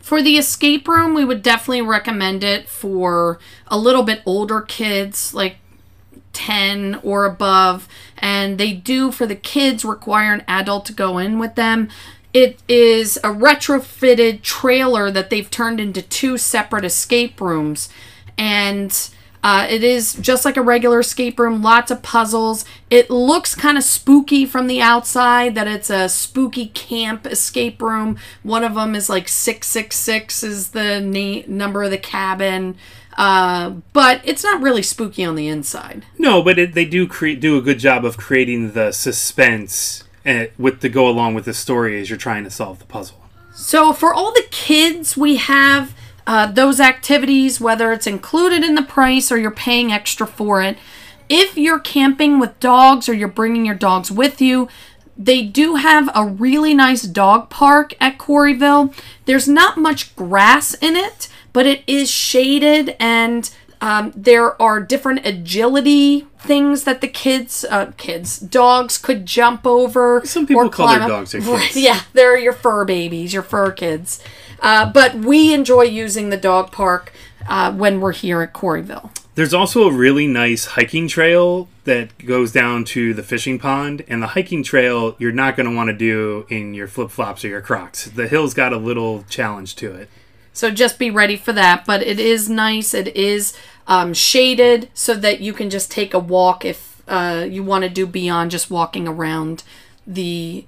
For 0.00 0.22
the 0.22 0.38
escape 0.38 0.88
room, 0.88 1.12
we 1.12 1.26
would 1.26 1.42
definitely 1.42 1.82
recommend 1.82 2.42
it 2.42 2.70
for 2.70 3.38
a 3.66 3.76
little 3.76 4.02
bit 4.02 4.22
older 4.24 4.62
kids, 4.62 5.34
like 5.34 5.56
10 6.32 7.00
or 7.02 7.26
above. 7.26 7.86
And 8.16 8.56
they 8.56 8.72
do, 8.72 9.12
for 9.12 9.26
the 9.26 9.36
kids, 9.36 9.84
require 9.84 10.32
an 10.32 10.42
adult 10.48 10.86
to 10.86 10.94
go 10.94 11.18
in 11.18 11.38
with 11.38 11.54
them. 11.54 11.90
It 12.32 12.62
is 12.66 13.18
a 13.18 13.28
retrofitted 13.28 14.40
trailer 14.40 15.10
that 15.10 15.28
they've 15.28 15.50
turned 15.50 15.80
into 15.80 16.00
two 16.00 16.38
separate 16.38 16.86
escape 16.86 17.42
rooms. 17.42 17.90
And 18.38 19.10
uh, 19.46 19.64
it 19.70 19.84
is 19.84 20.14
just 20.14 20.44
like 20.44 20.56
a 20.56 20.60
regular 20.60 20.98
escape 20.98 21.38
room, 21.38 21.62
lots 21.62 21.92
of 21.92 22.02
puzzles. 22.02 22.64
It 22.90 23.10
looks 23.10 23.54
kind 23.54 23.78
of 23.78 23.84
spooky 23.84 24.44
from 24.44 24.66
the 24.66 24.82
outside, 24.82 25.54
that 25.54 25.68
it's 25.68 25.88
a 25.88 26.08
spooky 26.08 26.66
camp 26.66 27.24
escape 27.28 27.80
room. 27.80 28.18
One 28.42 28.64
of 28.64 28.74
them 28.74 28.96
is 28.96 29.08
like 29.08 29.28
666 29.28 30.42
is 30.42 30.70
the 30.70 31.00
na- 31.00 31.44
number 31.46 31.84
of 31.84 31.92
the 31.92 31.96
cabin. 31.96 32.76
Uh, 33.16 33.74
but 33.92 34.20
it's 34.24 34.42
not 34.42 34.60
really 34.60 34.82
spooky 34.82 35.24
on 35.24 35.36
the 35.36 35.46
inside. 35.46 36.04
No, 36.18 36.42
but 36.42 36.58
it, 36.58 36.74
they 36.74 36.84
do 36.84 37.06
create 37.06 37.38
do 37.38 37.56
a 37.56 37.62
good 37.62 37.78
job 37.78 38.04
of 38.04 38.16
creating 38.16 38.72
the 38.72 38.90
suspense 38.90 40.02
uh, 40.26 40.46
with 40.58 40.80
to 40.80 40.88
go 40.88 41.08
along 41.08 41.34
with 41.34 41.44
the 41.44 41.54
story 41.54 42.00
as 42.00 42.10
you're 42.10 42.18
trying 42.18 42.42
to 42.42 42.50
solve 42.50 42.80
the 42.80 42.84
puzzle. 42.84 43.22
So 43.54 43.92
for 43.92 44.12
all 44.12 44.32
the 44.32 44.46
kids, 44.50 45.16
we 45.16 45.36
have 45.36 45.94
uh, 46.26 46.46
those 46.50 46.80
activities, 46.80 47.60
whether 47.60 47.92
it's 47.92 48.06
included 48.06 48.64
in 48.64 48.74
the 48.74 48.82
price 48.82 49.30
or 49.30 49.38
you're 49.38 49.50
paying 49.50 49.92
extra 49.92 50.26
for 50.26 50.62
it. 50.62 50.76
If 51.28 51.56
you're 51.56 51.80
camping 51.80 52.38
with 52.38 52.58
dogs 52.60 53.08
or 53.08 53.14
you're 53.14 53.28
bringing 53.28 53.66
your 53.66 53.74
dogs 53.74 54.10
with 54.10 54.40
you, 54.40 54.68
they 55.16 55.42
do 55.42 55.76
have 55.76 56.10
a 56.14 56.24
really 56.24 56.74
nice 56.74 57.02
dog 57.02 57.48
park 57.48 57.94
at 58.00 58.18
Quarryville. 58.18 58.94
There's 59.24 59.48
not 59.48 59.78
much 59.78 60.14
grass 60.14 60.74
in 60.74 60.94
it, 60.96 61.28
but 61.52 61.66
it 61.66 61.82
is 61.86 62.10
shaded 62.10 62.96
and 63.00 63.50
um, 63.80 64.12
there 64.16 64.60
are 64.60 64.80
different 64.80 65.26
agility 65.26 66.26
things 66.38 66.84
that 66.84 67.00
the 67.00 67.08
kids, 67.08 67.64
uh, 67.68 67.92
kids, 67.96 68.38
dogs 68.38 68.96
could 68.98 69.26
jump 69.26 69.66
over. 69.66 70.22
Some 70.24 70.46
people 70.46 70.64
or 70.64 70.70
call 70.70 70.88
their 70.88 71.02
up. 71.02 71.08
dogs 71.08 71.32
their 71.32 71.40
kids. 71.60 71.76
Yeah, 71.76 72.02
they're 72.12 72.38
your 72.38 72.52
fur 72.52 72.84
babies, 72.84 73.32
your 73.34 73.42
fur 73.42 73.72
kids. 73.72 74.22
Uh, 74.60 74.90
but 74.90 75.14
we 75.14 75.52
enjoy 75.52 75.82
using 75.82 76.30
the 76.30 76.36
dog 76.36 76.72
park 76.72 77.12
uh, 77.48 77.72
when 77.72 78.00
we're 78.00 78.12
here 78.12 78.42
at 78.42 78.52
Quarryville. 78.52 79.10
There's 79.34 79.52
also 79.52 79.86
a 79.86 79.92
really 79.92 80.26
nice 80.26 80.64
hiking 80.64 81.08
trail 81.08 81.68
that 81.84 82.24
goes 82.24 82.52
down 82.52 82.84
to 82.84 83.12
the 83.12 83.22
fishing 83.22 83.58
pond, 83.58 84.02
and 84.08 84.22
the 84.22 84.28
hiking 84.28 84.62
trail 84.62 85.14
you're 85.18 85.30
not 85.30 85.56
going 85.56 85.68
to 85.68 85.76
want 85.76 85.88
to 85.88 85.96
do 85.96 86.46
in 86.48 86.72
your 86.72 86.88
flip 86.88 87.10
flops 87.10 87.44
or 87.44 87.48
your 87.48 87.60
Crocs. 87.60 88.06
The 88.06 88.28
hill's 88.28 88.54
got 88.54 88.72
a 88.72 88.78
little 88.78 89.24
challenge 89.28 89.76
to 89.76 89.94
it. 89.94 90.08
So 90.52 90.70
just 90.70 90.98
be 90.98 91.10
ready 91.10 91.36
for 91.36 91.52
that. 91.52 91.84
But 91.84 92.02
it 92.02 92.18
is 92.18 92.48
nice. 92.48 92.94
It 92.94 93.14
is 93.14 93.54
um, 93.86 94.14
shaded 94.14 94.88
so 94.94 95.14
that 95.14 95.40
you 95.40 95.52
can 95.52 95.68
just 95.68 95.90
take 95.90 96.14
a 96.14 96.18
walk 96.18 96.64
if 96.64 97.02
uh, 97.06 97.46
you 97.48 97.62
want 97.62 97.84
to 97.84 97.90
do 97.90 98.06
beyond 98.06 98.50
just 98.50 98.70
walking 98.70 99.06
around 99.06 99.64
the 100.06 100.64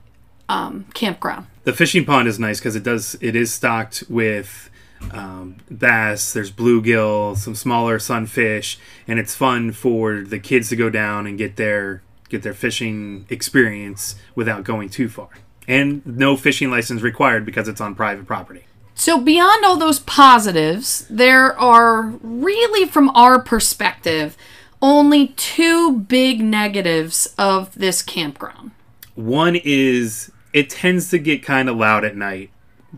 um, 0.48 0.84
campground. 0.92 1.46
The 1.68 1.74
fishing 1.74 2.06
pond 2.06 2.28
is 2.28 2.38
nice 2.38 2.60
because 2.60 2.76
it 2.76 2.82
does 2.82 3.18
it 3.20 3.36
is 3.36 3.52
stocked 3.52 4.02
with 4.08 4.70
um, 5.12 5.56
bass. 5.70 6.32
There's 6.32 6.50
bluegill, 6.50 7.36
some 7.36 7.54
smaller 7.54 7.98
sunfish, 7.98 8.78
and 9.06 9.18
it's 9.18 9.34
fun 9.34 9.72
for 9.72 10.22
the 10.22 10.38
kids 10.38 10.70
to 10.70 10.76
go 10.76 10.88
down 10.88 11.26
and 11.26 11.36
get 11.36 11.56
their 11.56 12.00
get 12.30 12.42
their 12.42 12.54
fishing 12.54 13.26
experience 13.28 14.14
without 14.34 14.64
going 14.64 14.88
too 14.88 15.10
far. 15.10 15.28
And 15.68 16.00
no 16.06 16.38
fishing 16.38 16.70
license 16.70 17.02
required 17.02 17.44
because 17.44 17.68
it's 17.68 17.82
on 17.82 17.94
private 17.94 18.26
property. 18.26 18.64
So, 18.94 19.20
beyond 19.20 19.62
all 19.66 19.76
those 19.76 19.98
positives, 19.98 21.06
there 21.10 21.54
are 21.60 22.14
really, 22.22 22.88
from 22.88 23.10
our 23.10 23.38
perspective, 23.38 24.38
only 24.80 25.34
two 25.36 25.98
big 25.98 26.40
negatives 26.40 27.34
of 27.36 27.74
this 27.74 28.00
campground. 28.00 28.70
One 29.14 29.54
is 29.54 30.32
it 30.52 30.70
tends 30.70 31.10
to 31.10 31.18
get 31.18 31.42
kind 31.42 31.68
of 31.68 31.76
loud 31.76 32.04
at 32.04 32.16
night. 32.16 32.50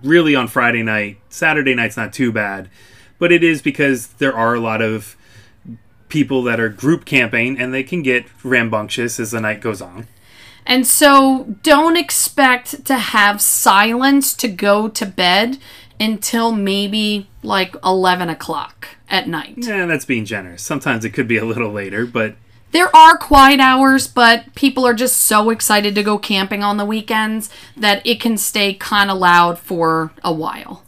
Really 0.02 0.35
on 0.35 0.49
Friday 0.49 0.83
night. 0.83 1.19
Saturday 1.28 1.75
night's 1.75 1.97
not 1.97 2.12
too 2.12 2.30
bad. 2.33 2.71
But 3.19 3.33
it 3.33 3.42
is 3.42 3.61
because 3.61 4.09
there 4.14 4.35
are 4.35 4.54
a 4.54 4.61
lot 4.61 4.80
of 4.80 5.16
people 6.09 6.42
that 6.42 6.61
are 6.61 6.69
group 6.69 7.04
camping 7.04 7.59
and 7.59 7.73
they 7.73 7.83
can 7.83 8.02
get 8.02 8.25
rambunctious 8.45 9.19
as 9.19 9.30
the 9.30 9.40
night 9.40 9.61
goes 9.61 9.80
on. 9.80 10.07
And 10.66 10.87
so, 10.87 11.57
don't 11.62 11.97
expect 11.97 12.85
to 12.85 12.97
have 12.97 13.40
silence 13.40 14.35
to 14.35 14.47
go 14.47 14.88
to 14.88 15.07
bed 15.07 15.59
until 15.99 16.52
maybe 16.52 17.28
like 17.42 17.75
11 17.85 18.28
o'clock 18.28 18.88
at 19.09 19.26
night. 19.26 19.54
Yeah, 19.57 19.87
that's 19.87 20.04
being 20.04 20.25
generous. 20.25 20.62
Sometimes 20.62 21.04
it 21.04 21.11
could 21.11 21.26
be 21.26 21.38
a 21.38 21.45
little 21.45 21.73
later, 21.73 22.07
but 22.07 22.37
There 22.72 22.94
are 22.94 23.16
quiet 23.18 23.58
hours, 23.58 24.06
but 24.06 24.54
people 24.54 24.86
are 24.86 24.94
just 24.94 25.16
so 25.16 25.50
excited 25.50 25.94
to 25.96 26.02
go 26.04 26.18
camping 26.18 26.62
on 26.62 26.76
the 26.76 26.84
weekends 26.84 27.50
that 27.76 28.04
it 28.06 28.20
can 28.20 28.36
stay 28.38 28.74
kind 28.74 29.10
of 29.10 29.18
loud 29.18 29.58
for 29.58 30.12
a 30.22 30.32
while. 30.32 30.82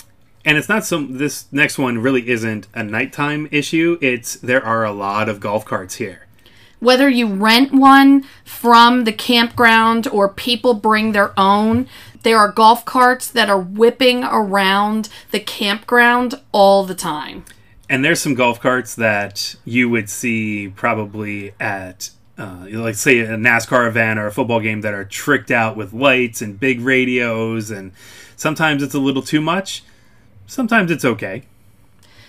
and 0.44 0.58
it's 0.58 0.68
not 0.68 0.84
some 0.84 1.18
this 1.18 1.46
next 1.52 1.78
one 1.78 1.98
really 1.98 2.28
isn't 2.28 2.66
a 2.74 2.82
nighttime 2.82 3.48
issue. 3.52 3.96
It's 4.00 4.34
there 4.36 4.64
are 4.64 4.84
a 4.84 4.92
lot 4.92 5.28
of 5.28 5.38
golf 5.40 5.64
carts 5.64 5.96
here. 5.96 6.26
Whether 6.80 7.08
you 7.08 7.28
rent 7.28 7.72
one 7.72 8.24
from 8.44 9.04
the 9.04 9.12
campground 9.12 10.08
or 10.08 10.28
people 10.28 10.74
bring 10.74 11.12
their 11.12 11.32
own, 11.38 11.86
there 12.24 12.38
are 12.38 12.50
golf 12.50 12.84
carts 12.84 13.30
that 13.30 13.48
are 13.48 13.60
whipping 13.60 14.24
around 14.24 15.08
the 15.30 15.38
campground 15.38 16.34
all 16.50 16.84
the 16.84 16.96
time. 16.96 17.44
And 17.92 18.02
there's 18.02 18.22
some 18.22 18.32
golf 18.32 18.58
carts 18.58 18.94
that 18.94 19.54
you 19.66 19.90
would 19.90 20.08
see 20.08 20.72
probably 20.74 21.52
at, 21.60 22.08
uh, 22.38 22.64
like, 22.70 22.94
say, 22.94 23.18
a 23.18 23.36
NASCAR 23.36 23.86
event 23.86 24.18
or 24.18 24.26
a 24.26 24.32
football 24.32 24.60
game 24.60 24.80
that 24.80 24.94
are 24.94 25.04
tricked 25.04 25.50
out 25.50 25.76
with 25.76 25.92
lights 25.92 26.40
and 26.40 26.58
big 26.58 26.80
radios. 26.80 27.70
And 27.70 27.92
sometimes 28.34 28.82
it's 28.82 28.94
a 28.94 28.98
little 28.98 29.20
too 29.20 29.42
much. 29.42 29.84
Sometimes 30.46 30.90
it's 30.90 31.04
okay. 31.04 31.42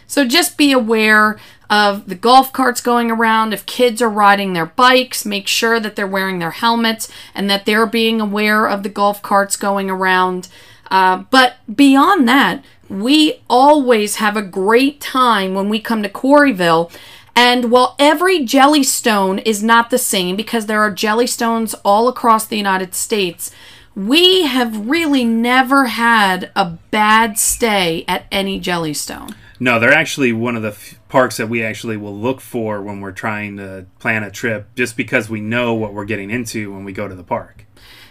So 0.05 0.27
just 0.27 0.57
be 0.57 0.73
aware 0.73 1.39
of 1.69 2.09
the 2.09 2.15
golf 2.15 2.51
carts 2.51 2.81
going 2.81 3.09
around. 3.09 3.53
If 3.53 3.65
kids 3.65 4.01
are 4.01 4.09
riding 4.09 4.51
their 4.51 4.65
bikes, 4.65 5.25
make 5.25 5.47
sure 5.47 5.79
that 5.79 5.95
they're 5.95 6.05
wearing 6.05 6.39
their 6.39 6.51
helmets 6.51 7.07
and 7.33 7.49
that 7.49 7.65
they're 7.65 7.85
being 7.85 8.19
aware 8.19 8.67
of 8.67 8.83
the 8.83 8.89
golf 8.89 9.21
carts 9.21 9.55
going 9.55 9.89
around. 9.89 10.49
Uh, 10.91 11.23
but 11.31 11.55
beyond 11.73 12.27
that, 12.27 12.65
we 12.93 13.41
always 13.49 14.17
have 14.17 14.37
a 14.37 14.41
great 14.41 15.01
time 15.01 15.53
when 15.53 15.69
we 15.69 15.79
come 15.79 16.03
to 16.03 16.09
Quarryville. 16.09 16.91
And 17.35 17.71
while 17.71 17.95
every 17.97 18.39
Jellystone 18.39 19.41
is 19.45 19.63
not 19.63 19.89
the 19.89 19.97
same 19.97 20.35
because 20.35 20.67
there 20.67 20.81
are 20.81 20.93
Jellystones 20.93 21.73
all 21.83 22.07
across 22.07 22.45
the 22.45 22.57
United 22.57 22.93
States, 22.93 23.51
we 23.95 24.43
have 24.43 24.87
really 24.87 25.23
never 25.23 25.85
had 25.85 26.51
a 26.55 26.77
bad 26.91 27.39
stay 27.39 28.05
at 28.07 28.25
any 28.31 28.59
Jellystone. 28.59 29.33
No, 29.59 29.79
they're 29.79 29.93
actually 29.93 30.33
one 30.33 30.55
of 30.55 30.61
the 30.61 30.69
f- 30.69 30.99
parks 31.09 31.37
that 31.37 31.47
we 31.47 31.63
actually 31.63 31.97
will 31.97 32.17
look 32.17 32.41
for 32.41 32.81
when 32.81 33.01
we're 33.01 33.11
trying 33.11 33.57
to 33.57 33.85
plan 33.99 34.23
a 34.23 34.31
trip 34.31 34.67
just 34.75 34.97
because 34.97 35.29
we 35.29 35.41
know 35.41 35.73
what 35.73 35.93
we're 35.93 36.05
getting 36.05 36.29
into 36.29 36.73
when 36.73 36.83
we 36.83 36.91
go 36.91 37.07
to 37.07 37.15
the 37.15 37.23
park. 37.23 37.62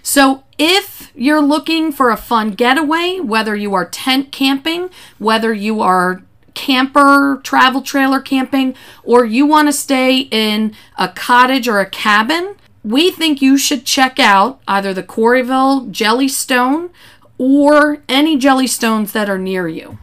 So, 0.02 0.42
if 0.59 1.12
you're 1.14 1.42
looking 1.42 1.92
for 1.92 2.11
a 2.11 2.16
fun 2.16 2.50
getaway, 2.50 3.21
whether 3.21 3.54
you 3.54 3.75
are 3.75 3.88
tent 3.88 4.32
camping, 4.32 4.90
whether 5.18 5.52
you 5.52 5.80
are 5.80 6.23
camper, 6.54 7.40
travel 7.42 7.82
trailer 7.82 8.21
camping, 8.21 8.75
or 9.04 9.25
you 9.25 9.47
want 9.47 9.68
to 9.68 9.73
stay 9.73 10.28
in 10.30 10.75
a 10.99 11.09
cottage 11.09 11.68
or 11.68 11.80
a 11.80 11.88
cabin, 11.88 12.56
we 12.85 13.11
think 13.11 13.40
you 13.40 13.56
should 13.56 13.85
check 13.85 14.18
out 14.18 14.61
either 14.66 14.92
the 14.92 15.02
Quarryville 15.02 15.90
Jellystone 15.90 16.90
or 17.38 18.02
any 18.09 18.38
Jellystones 18.38 19.12
that 19.12 19.30
are 19.30 19.38
near 19.38 19.68
you. 19.68 19.99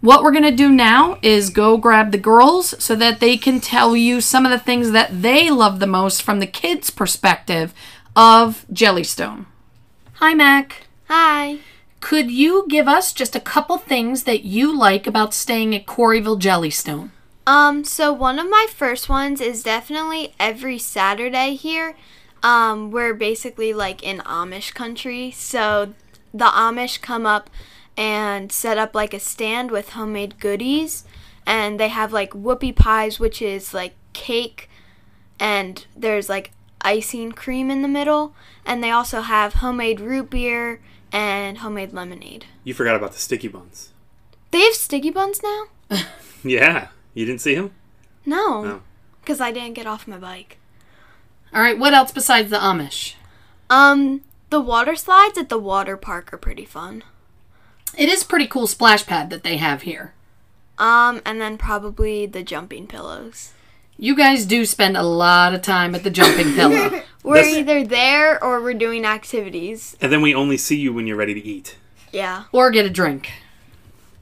What 0.00 0.22
we're 0.22 0.30
going 0.30 0.44
to 0.44 0.52
do 0.52 0.70
now 0.70 1.18
is 1.22 1.50
go 1.50 1.76
grab 1.76 2.12
the 2.12 2.18
girls 2.18 2.74
so 2.82 2.94
that 2.94 3.18
they 3.18 3.36
can 3.36 3.60
tell 3.60 3.96
you 3.96 4.20
some 4.20 4.46
of 4.46 4.52
the 4.52 4.58
things 4.58 4.92
that 4.92 5.22
they 5.22 5.50
love 5.50 5.80
the 5.80 5.88
most 5.88 6.22
from 6.22 6.38
the 6.38 6.46
kids' 6.46 6.90
perspective 6.90 7.74
of 8.16 8.66
Jellystone. 8.72 9.46
Hi, 10.14 10.34
Mac. 10.34 10.86
Hi. 11.08 11.58
Could 12.00 12.30
you 12.30 12.66
give 12.68 12.86
us 12.86 13.12
just 13.12 13.34
a 13.34 13.40
couple 13.40 13.76
things 13.76 14.24
that 14.24 14.44
you 14.44 14.76
like 14.76 15.06
about 15.06 15.34
staying 15.34 15.74
at 15.74 15.86
Quarryville 15.86 16.40
Jellystone? 16.40 17.10
Um, 17.46 17.82
so 17.82 18.12
one 18.12 18.38
of 18.38 18.48
my 18.50 18.66
first 18.72 19.08
ones 19.08 19.40
is 19.40 19.62
definitely 19.62 20.34
every 20.38 20.78
Saturday 20.78 21.54
here. 21.54 21.96
Um, 22.42 22.90
we're 22.90 23.14
basically 23.14 23.72
like 23.72 24.02
in 24.02 24.18
Amish 24.18 24.74
country, 24.74 25.30
so 25.30 25.94
the 26.32 26.44
Amish 26.44 27.00
come 27.00 27.26
up 27.26 27.50
and 27.96 28.52
set 28.52 28.78
up 28.78 28.94
like 28.94 29.12
a 29.12 29.18
stand 29.18 29.70
with 29.70 29.90
homemade 29.90 30.38
goodies, 30.38 31.04
and 31.46 31.80
they 31.80 31.88
have 31.88 32.12
like 32.12 32.30
whoopie 32.30 32.76
pies, 32.76 33.18
which 33.18 33.42
is 33.42 33.74
like 33.74 33.94
cake, 34.12 34.68
and 35.40 35.86
there's 35.96 36.28
like 36.28 36.52
icing 36.80 37.32
cream 37.32 37.70
in 37.70 37.82
the 37.82 37.88
middle, 37.88 38.34
and 38.64 38.82
they 38.82 38.90
also 38.90 39.20
have 39.22 39.54
homemade 39.54 40.00
root 40.00 40.30
beer 40.30 40.80
and 41.12 41.58
homemade 41.58 41.92
lemonade. 41.92 42.46
You 42.64 42.74
forgot 42.74 42.96
about 42.96 43.12
the 43.12 43.18
sticky 43.18 43.48
buns. 43.48 43.92
They 44.50 44.60
have 44.60 44.74
sticky 44.74 45.10
buns 45.10 45.40
now? 45.42 45.64
Yeah. 46.44 46.88
You 47.14 47.26
didn't 47.26 47.40
see 47.40 47.56
him? 47.56 47.72
No. 48.24 48.62
No. 48.62 48.82
Because 49.20 49.40
I 49.40 49.50
didn't 49.50 49.74
get 49.74 49.86
off 49.86 50.06
my 50.06 50.18
bike. 50.18 50.58
All 51.52 51.60
right, 51.60 51.78
what 51.78 51.94
else 51.94 52.12
besides 52.12 52.50
the 52.50 52.58
Amish? 52.58 53.14
Um, 53.68 54.22
the 54.50 54.60
water 54.60 54.94
slides 54.94 55.36
at 55.36 55.48
the 55.48 55.58
water 55.58 55.96
park 55.96 56.32
are 56.32 56.38
pretty 56.38 56.64
fun. 56.64 57.02
It 57.96 58.08
is 58.08 58.22
pretty 58.22 58.46
cool 58.46 58.66
splash 58.66 59.04
pad 59.04 59.30
that 59.30 59.42
they 59.42 59.56
have 59.56 59.82
here. 59.82 60.14
Um, 60.78 61.20
and 61.24 61.40
then 61.40 61.58
probably 61.58 62.26
the 62.26 62.42
jumping 62.42 62.86
pillows. 62.86 63.52
You 63.98 64.16
guys 64.16 64.46
do 64.46 64.64
spend 64.64 64.96
a 64.96 65.02
lot 65.02 65.54
of 65.54 65.62
time 65.62 65.94
at 65.94 66.04
the 66.04 66.10
jumping 66.10 66.54
pillow. 66.54 67.02
We're 67.22 67.34
That's- 67.34 67.56
either 67.56 67.84
there 67.84 68.42
or 68.42 68.62
we're 68.62 68.74
doing 68.74 69.04
activities. 69.04 69.96
And 70.00 70.12
then 70.12 70.22
we 70.22 70.34
only 70.34 70.56
see 70.56 70.76
you 70.76 70.92
when 70.92 71.06
you're 71.06 71.16
ready 71.16 71.34
to 71.34 71.44
eat. 71.44 71.76
Yeah. 72.10 72.44
or 72.52 72.70
get 72.70 72.86
a 72.86 72.90
drink. 72.90 73.30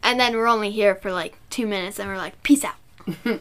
And 0.03 0.19
then 0.19 0.35
we're 0.35 0.49
only 0.49 0.73
here 0.73 0.97
for 0.97 1.13
like 1.13 1.39
two 1.51 1.69
minutes 1.69 2.01
and 2.01 2.09
we're 2.09 2.17
like, 2.17 2.43
peace 2.43 2.65
out. 2.65 2.75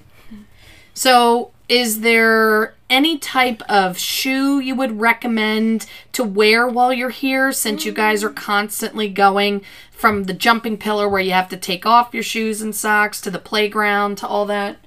So, 0.95 1.51
is 1.67 1.99
there 1.99 2.73
any 2.89 3.17
type 3.17 3.61
of 3.67 3.97
shoe 3.97 4.59
you 4.59 4.75
would 4.75 5.01
recommend 5.01 5.87
to 6.13 6.23
wear 6.23 6.65
while 6.67 6.93
you're 6.93 7.09
here 7.09 7.51
since 7.51 7.85
you 7.85 7.91
guys 7.91 8.23
are 8.23 8.29
mm. 8.29 8.35
constantly 8.35 9.09
going 9.09 9.61
from 9.91 10.23
the 10.23 10.33
jumping 10.33 10.77
pillar 10.77 11.09
where 11.09 11.19
you 11.19 11.31
have 11.31 11.49
to 11.49 11.57
take 11.57 11.85
off 11.85 12.13
your 12.13 12.23
shoes 12.23 12.61
and 12.61 12.73
socks 12.73 13.19
to 13.21 13.29
the 13.29 13.39
playground 13.39 14.17
to 14.19 14.27
all 14.27 14.45
that? 14.45 14.77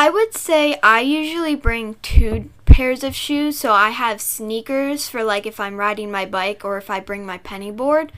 I 0.00 0.10
would 0.10 0.32
say 0.32 0.78
I 0.80 1.00
usually 1.00 1.56
bring 1.56 1.96
two 2.02 2.50
pairs 2.66 3.02
of 3.02 3.16
shoes. 3.16 3.58
So 3.58 3.72
I 3.72 3.90
have 3.90 4.20
sneakers 4.20 5.08
for 5.08 5.24
like 5.24 5.44
if 5.44 5.58
I'm 5.58 5.76
riding 5.76 6.08
my 6.08 6.24
bike 6.24 6.64
or 6.64 6.78
if 6.78 6.88
I 6.88 7.00
bring 7.00 7.26
my 7.26 7.38
penny 7.38 7.72
board. 7.72 8.12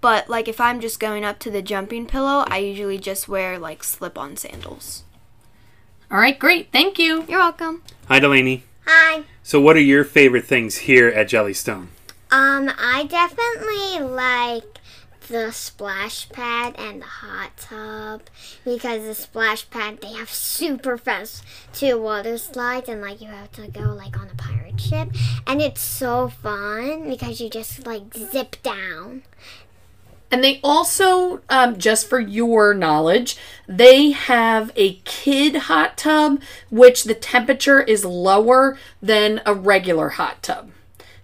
But 0.00 0.30
like 0.30 0.48
if 0.48 0.62
I'm 0.62 0.80
just 0.80 0.98
going 0.98 1.26
up 1.26 1.38
to 1.40 1.50
the 1.50 1.60
jumping 1.60 2.06
pillow, 2.06 2.46
I 2.48 2.56
usually 2.56 2.96
just 2.96 3.28
wear 3.28 3.58
like 3.58 3.84
slip 3.84 4.16
on 4.16 4.38
sandals. 4.38 5.04
All 6.10 6.16
right, 6.16 6.38
great. 6.38 6.72
Thank 6.72 6.98
you. 6.98 7.26
You're 7.28 7.40
welcome. 7.40 7.82
Hi, 8.08 8.18
Delaney. 8.18 8.64
Hi. 8.86 9.24
So, 9.42 9.60
what 9.60 9.76
are 9.76 9.80
your 9.80 10.04
favorite 10.04 10.46
things 10.46 10.76
here 10.88 11.08
at 11.08 11.28
Jellystone? 11.28 11.88
Um, 12.30 12.70
I 12.78 13.04
definitely 13.10 14.08
like 14.08 14.78
the 15.28 15.50
splash 15.50 16.28
pad 16.28 16.74
and 16.78 17.02
the 17.02 17.06
hot 17.06 17.56
tub 17.56 18.22
because 18.64 19.02
the 19.02 19.14
splash 19.14 19.68
pad 19.70 20.00
they 20.00 20.12
have 20.12 20.30
super 20.30 20.96
fast 20.96 21.44
two 21.72 22.00
water 22.00 22.38
slides 22.38 22.88
and 22.88 23.00
like 23.00 23.20
you 23.20 23.28
have 23.28 23.50
to 23.52 23.66
go 23.68 23.92
like 23.94 24.18
on 24.18 24.28
a 24.28 24.34
pirate 24.34 24.80
ship 24.80 25.08
and 25.46 25.60
it's 25.60 25.80
so 25.80 26.28
fun 26.28 27.08
because 27.08 27.40
you 27.40 27.50
just 27.50 27.86
like 27.86 28.14
zip 28.14 28.56
down. 28.62 29.22
And 30.30 30.42
they 30.42 30.58
also, 30.64 31.40
um, 31.48 31.78
just 31.78 32.08
for 32.08 32.18
your 32.18 32.74
knowledge, 32.74 33.36
they 33.68 34.10
have 34.10 34.72
a 34.74 34.94
kid 35.04 35.54
hot 35.54 35.96
tub, 35.96 36.40
which 36.68 37.04
the 37.04 37.14
temperature 37.14 37.80
is 37.80 38.04
lower 38.04 38.76
than 39.00 39.40
a 39.46 39.54
regular 39.54 40.10
hot 40.10 40.42
tub. 40.42 40.72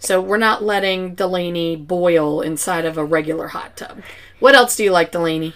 So 0.03 0.21
we're 0.21 0.37
not 0.37 0.65
letting 0.65 1.15
Delaney 1.15 1.77
boil 1.77 2.41
inside 2.41 2.85
of 2.85 2.99
a 2.99 3.05
regular 3.05 3.49
hot 3.49 3.77
tub. 3.77 4.03
What 4.41 4.57
else 4.57 4.75
do 4.77 4.83
you 4.83 4.91
like, 4.91 5.13
Delaney? 5.13 5.55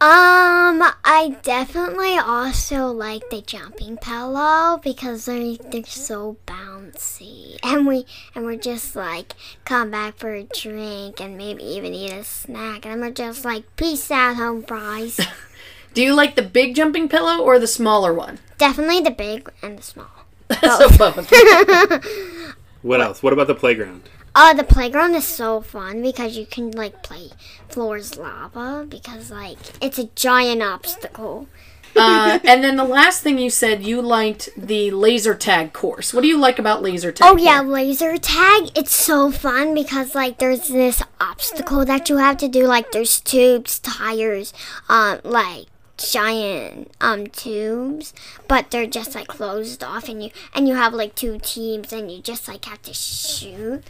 Um, 0.00 0.82
I 1.04 1.36
definitely 1.42 2.18
also 2.18 2.88
like 2.88 3.30
the 3.30 3.40
jumping 3.40 3.96
pillow 3.96 4.80
because 4.82 5.24
they're 5.24 5.56
they're 5.56 5.84
so 5.84 6.36
bouncy, 6.46 7.58
and 7.64 7.86
we 7.86 8.04
and 8.34 8.44
we're 8.44 8.56
just 8.56 8.94
like 8.94 9.34
come 9.64 9.90
back 9.90 10.16
for 10.16 10.34
a 10.34 10.44
drink 10.44 11.20
and 11.20 11.36
maybe 11.36 11.64
even 11.64 11.94
eat 11.94 12.12
a 12.12 12.22
snack, 12.22 12.84
and 12.84 13.00
we're 13.00 13.10
just 13.10 13.44
like 13.44 13.74
peace 13.76 14.10
out, 14.10 14.36
home 14.36 14.62
fries. 14.62 15.18
Do 15.94 16.02
you 16.02 16.14
like 16.14 16.36
the 16.36 16.42
big 16.42 16.76
jumping 16.76 17.08
pillow 17.08 17.42
or 17.42 17.58
the 17.58 17.66
smaller 17.66 18.12
one? 18.12 18.38
definitely 18.58 19.00
the 19.00 19.10
big 19.10 19.50
and 19.62 19.78
the 19.78 19.82
small. 19.82 20.06
so 20.60 20.88
both. 20.96 21.30
What 22.82 23.00
else? 23.00 23.22
What 23.22 23.32
about 23.32 23.46
the 23.48 23.54
playground? 23.54 24.08
Oh, 24.34 24.54
the 24.54 24.64
playground 24.64 25.14
is 25.14 25.24
so 25.26 25.60
fun 25.60 26.00
because 26.02 26.36
you 26.36 26.46
can 26.46 26.70
like 26.70 27.02
play 27.02 27.30
floors 27.68 28.16
lava 28.16 28.86
because 28.88 29.30
like 29.30 29.58
it's 29.82 29.98
a 29.98 30.04
giant 30.14 30.62
obstacle. 30.62 31.48
uh, 31.96 32.38
and 32.44 32.62
then 32.62 32.76
the 32.76 32.84
last 32.84 33.22
thing 33.22 33.38
you 33.38 33.50
said, 33.50 33.82
you 33.82 34.00
liked 34.00 34.50
the 34.56 34.90
laser 34.92 35.34
tag 35.34 35.72
course. 35.72 36.14
What 36.14 36.20
do 36.20 36.28
you 36.28 36.38
like 36.38 36.58
about 36.60 36.82
laser 36.82 37.10
tag? 37.10 37.26
Oh 37.28 37.36
yeah, 37.36 37.60
laser 37.62 38.16
tag. 38.16 38.70
It's 38.76 38.94
so 38.94 39.32
fun 39.32 39.74
because 39.74 40.14
like 40.14 40.38
there's 40.38 40.68
this 40.68 41.02
obstacle 41.20 41.84
that 41.86 42.08
you 42.08 42.18
have 42.18 42.36
to 42.38 42.48
do. 42.48 42.66
Like 42.66 42.92
there's 42.92 43.20
tubes, 43.20 43.80
tires, 43.80 44.52
um, 44.88 45.20
like 45.24 45.66
giant 45.98 46.90
um 47.00 47.26
tubes, 47.26 48.14
but 48.46 48.70
they're 48.70 48.86
just 48.86 49.14
like 49.14 49.28
closed 49.28 49.82
off, 49.84 50.08
and 50.08 50.22
you 50.22 50.30
and 50.54 50.68
you 50.68 50.74
have 50.74 50.94
like 50.94 51.14
two 51.14 51.38
teams, 51.42 51.92
and 51.92 52.10
you 52.10 52.22
just 52.22 52.48
like 52.48 52.64
have 52.64 52.82
to 52.82 52.94
shoot. 52.94 53.82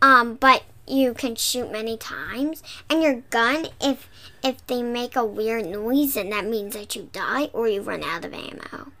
Um, 0.00 0.34
but 0.34 0.64
you 0.86 1.14
can 1.14 1.34
shoot 1.34 1.72
many 1.72 1.96
times, 1.96 2.62
and 2.90 3.02
your 3.02 3.22
gun 3.30 3.68
if 3.80 4.08
if 4.42 4.64
they 4.66 4.82
make 4.82 5.16
a 5.16 5.24
weird 5.24 5.66
noise, 5.66 6.14
then 6.14 6.30
that 6.30 6.46
means 6.46 6.74
that 6.74 6.94
you 6.94 7.08
die 7.12 7.48
or 7.52 7.66
you 7.66 7.80
run 7.80 8.02
out 8.02 8.24
of 8.24 8.34
ammo. 8.34 8.92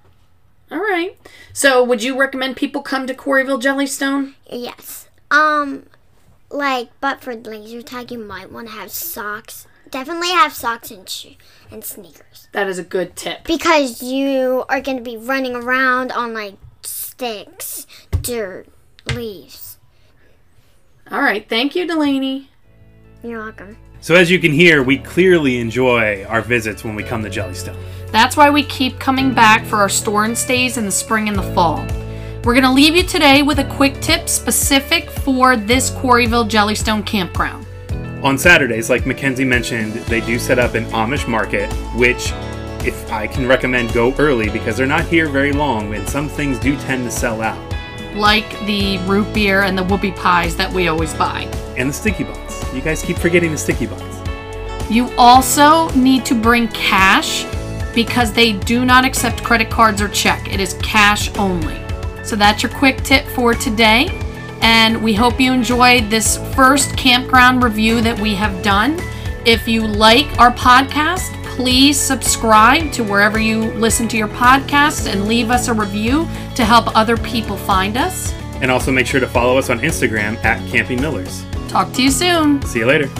All 0.70 0.78
right. 0.78 1.16
So, 1.52 1.84
would 1.84 2.02
you 2.02 2.18
recommend 2.18 2.56
people 2.56 2.82
come 2.82 3.06
to 3.06 3.14
Quarryville 3.14 3.60
Jellystone? 3.60 4.34
Yes. 4.50 5.08
Um, 5.30 5.84
like, 6.50 6.88
but 7.00 7.20
for 7.20 7.34
laser 7.34 7.82
tag, 7.82 8.10
you 8.10 8.18
might 8.18 8.50
want 8.50 8.68
to 8.68 8.72
have 8.72 8.90
socks. 8.90 9.66
Definitely 9.94 10.30
have 10.30 10.52
socks 10.52 10.90
and 10.90 11.08
shoe 11.08 11.36
and 11.70 11.84
sneakers 11.84 12.48
That 12.50 12.66
is 12.66 12.80
a 12.80 12.82
good 12.82 13.14
tip. 13.14 13.44
because 13.44 14.02
you 14.02 14.64
are 14.68 14.80
going 14.80 14.96
to 14.96 15.04
be 15.04 15.16
running 15.16 15.54
around 15.54 16.10
on 16.10 16.34
like 16.34 16.56
sticks, 16.82 17.86
dirt, 18.20 18.66
leaves. 19.12 19.78
All 21.12 21.20
right. 21.20 21.48
Thank 21.48 21.76
you, 21.76 21.86
Delaney. 21.86 22.50
You're 23.22 23.38
welcome. 23.38 23.76
So, 24.00 24.16
as 24.16 24.32
you 24.32 24.40
can 24.40 24.50
hear, 24.50 24.82
we 24.82 24.98
clearly 24.98 25.60
enjoy 25.60 26.24
our 26.24 26.42
visits 26.42 26.82
when 26.82 26.96
we 26.96 27.04
come 27.04 27.22
to 27.22 27.30
Jellystone. 27.30 27.78
That's 28.10 28.36
why 28.36 28.50
we 28.50 28.64
keep 28.64 28.98
coming 28.98 29.32
back 29.32 29.64
for 29.64 29.76
our 29.76 29.88
store 29.88 30.24
and 30.24 30.36
stays 30.36 30.76
in 30.76 30.86
the 30.86 30.90
spring 30.90 31.28
and 31.28 31.38
the 31.38 31.54
fall. 31.54 31.86
We're 32.42 32.54
going 32.54 32.64
to 32.64 32.72
leave 32.72 32.96
you 32.96 33.04
today 33.04 33.42
with 33.42 33.60
a 33.60 33.74
quick 33.76 34.00
tip 34.00 34.28
specific 34.28 35.08
for 35.08 35.56
this 35.56 35.92
Quarryville 35.92 36.50
Jellystone 36.50 37.06
campground. 37.06 37.63
On 38.24 38.38
Saturdays, 38.38 38.88
like 38.88 39.04
Mackenzie 39.04 39.44
mentioned, 39.44 39.92
they 40.06 40.22
do 40.22 40.38
set 40.38 40.58
up 40.58 40.72
an 40.72 40.86
Amish 40.86 41.28
market, 41.28 41.70
which, 41.94 42.32
if 42.82 43.12
I 43.12 43.26
can 43.26 43.46
recommend, 43.46 43.92
go 43.92 44.14
early 44.14 44.48
because 44.48 44.78
they're 44.78 44.86
not 44.86 45.04
here 45.04 45.28
very 45.28 45.52
long 45.52 45.94
and 45.94 46.08
some 46.08 46.30
things 46.30 46.58
do 46.58 46.74
tend 46.78 47.04
to 47.04 47.10
sell 47.10 47.42
out. 47.42 47.58
Like 48.14 48.48
the 48.64 48.96
root 49.00 49.30
beer 49.34 49.64
and 49.64 49.76
the 49.76 49.84
whoopie 49.84 50.16
pies 50.16 50.56
that 50.56 50.72
we 50.72 50.88
always 50.88 51.12
buy. 51.12 51.42
And 51.76 51.90
the 51.90 51.92
sticky 51.92 52.24
buns. 52.24 52.64
You 52.72 52.80
guys 52.80 53.02
keep 53.02 53.18
forgetting 53.18 53.50
the 53.52 53.58
sticky 53.58 53.88
buns. 53.88 54.90
You 54.90 55.10
also 55.18 55.90
need 55.90 56.24
to 56.24 56.34
bring 56.34 56.68
cash 56.68 57.44
because 57.94 58.32
they 58.32 58.54
do 58.54 58.86
not 58.86 59.04
accept 59.04 59.44
credit 59.44 59.68
cards 59.68 60.00
or 60.00 60.08
check. 60.08 60.50
It 60.50 60.60
is 60.60 60.72
cash 60.82 61.28
only. 61.36 61.78
So 62.24 62.36
that's 62.36 62.62
your 62.62 62.72
quick 62.72 63.02
tip 63.02 63.26
for 63.26 63.52
today. 63.52 64.18
And 64.64 65.02
we 65.02 65.12
hope 65.12 65.38
you 65.38 65.52
enjoyed 65.52 66.08
this 66.08 66.38
first 66.54 66.96
campground 66.96 67.62
review 67.62 68.00
that 68.00 68.18
we 68.18 68.34
have 68.34 68.62
done. 68.62 68.98
If 69.44 69.68
you 69.68 69.86
like 69.86 70.38
our 70.38 70.50
podcast, 70.52 71.34
please 71.54 72.00
subscribe 72.00 72.90
to 72.92 73.04
wherever 73.04 73.38
you 73.38 73.64
listen 73.74 74.08
to 74.08 74.16
your 74.16 74.28
podcasts 74.28 75.06
and 75.06 75.28
leave 75.28 75.50
us 75.50 75.68
a 75.68 75.74
review 75.74 76.26
to 76.56 76.64
help 76.64 76.96
other 76.96 77.18
people 77.18 77.58
find 77.58 77.98
us. 77.98 78.32
And 78.62 78.70
also 78.70 78.90
make 78.90 79.06
sure 79.06 79.20
to 79.20 79.28
follow 79.28 79.58
us 79.58 79.68
on 79.68 79.80
Instagram 79.80 80.42
at 80.44 80.66
Camping 80.70 80.98
Millers. 80.98 81.44
Talk 81.68 81.92
to 81.92 82.02
you 82.02 82.10
soon. 82.10 82.62
See 82.62 82.78
you 82.78 82.86
later. 82.86 83.10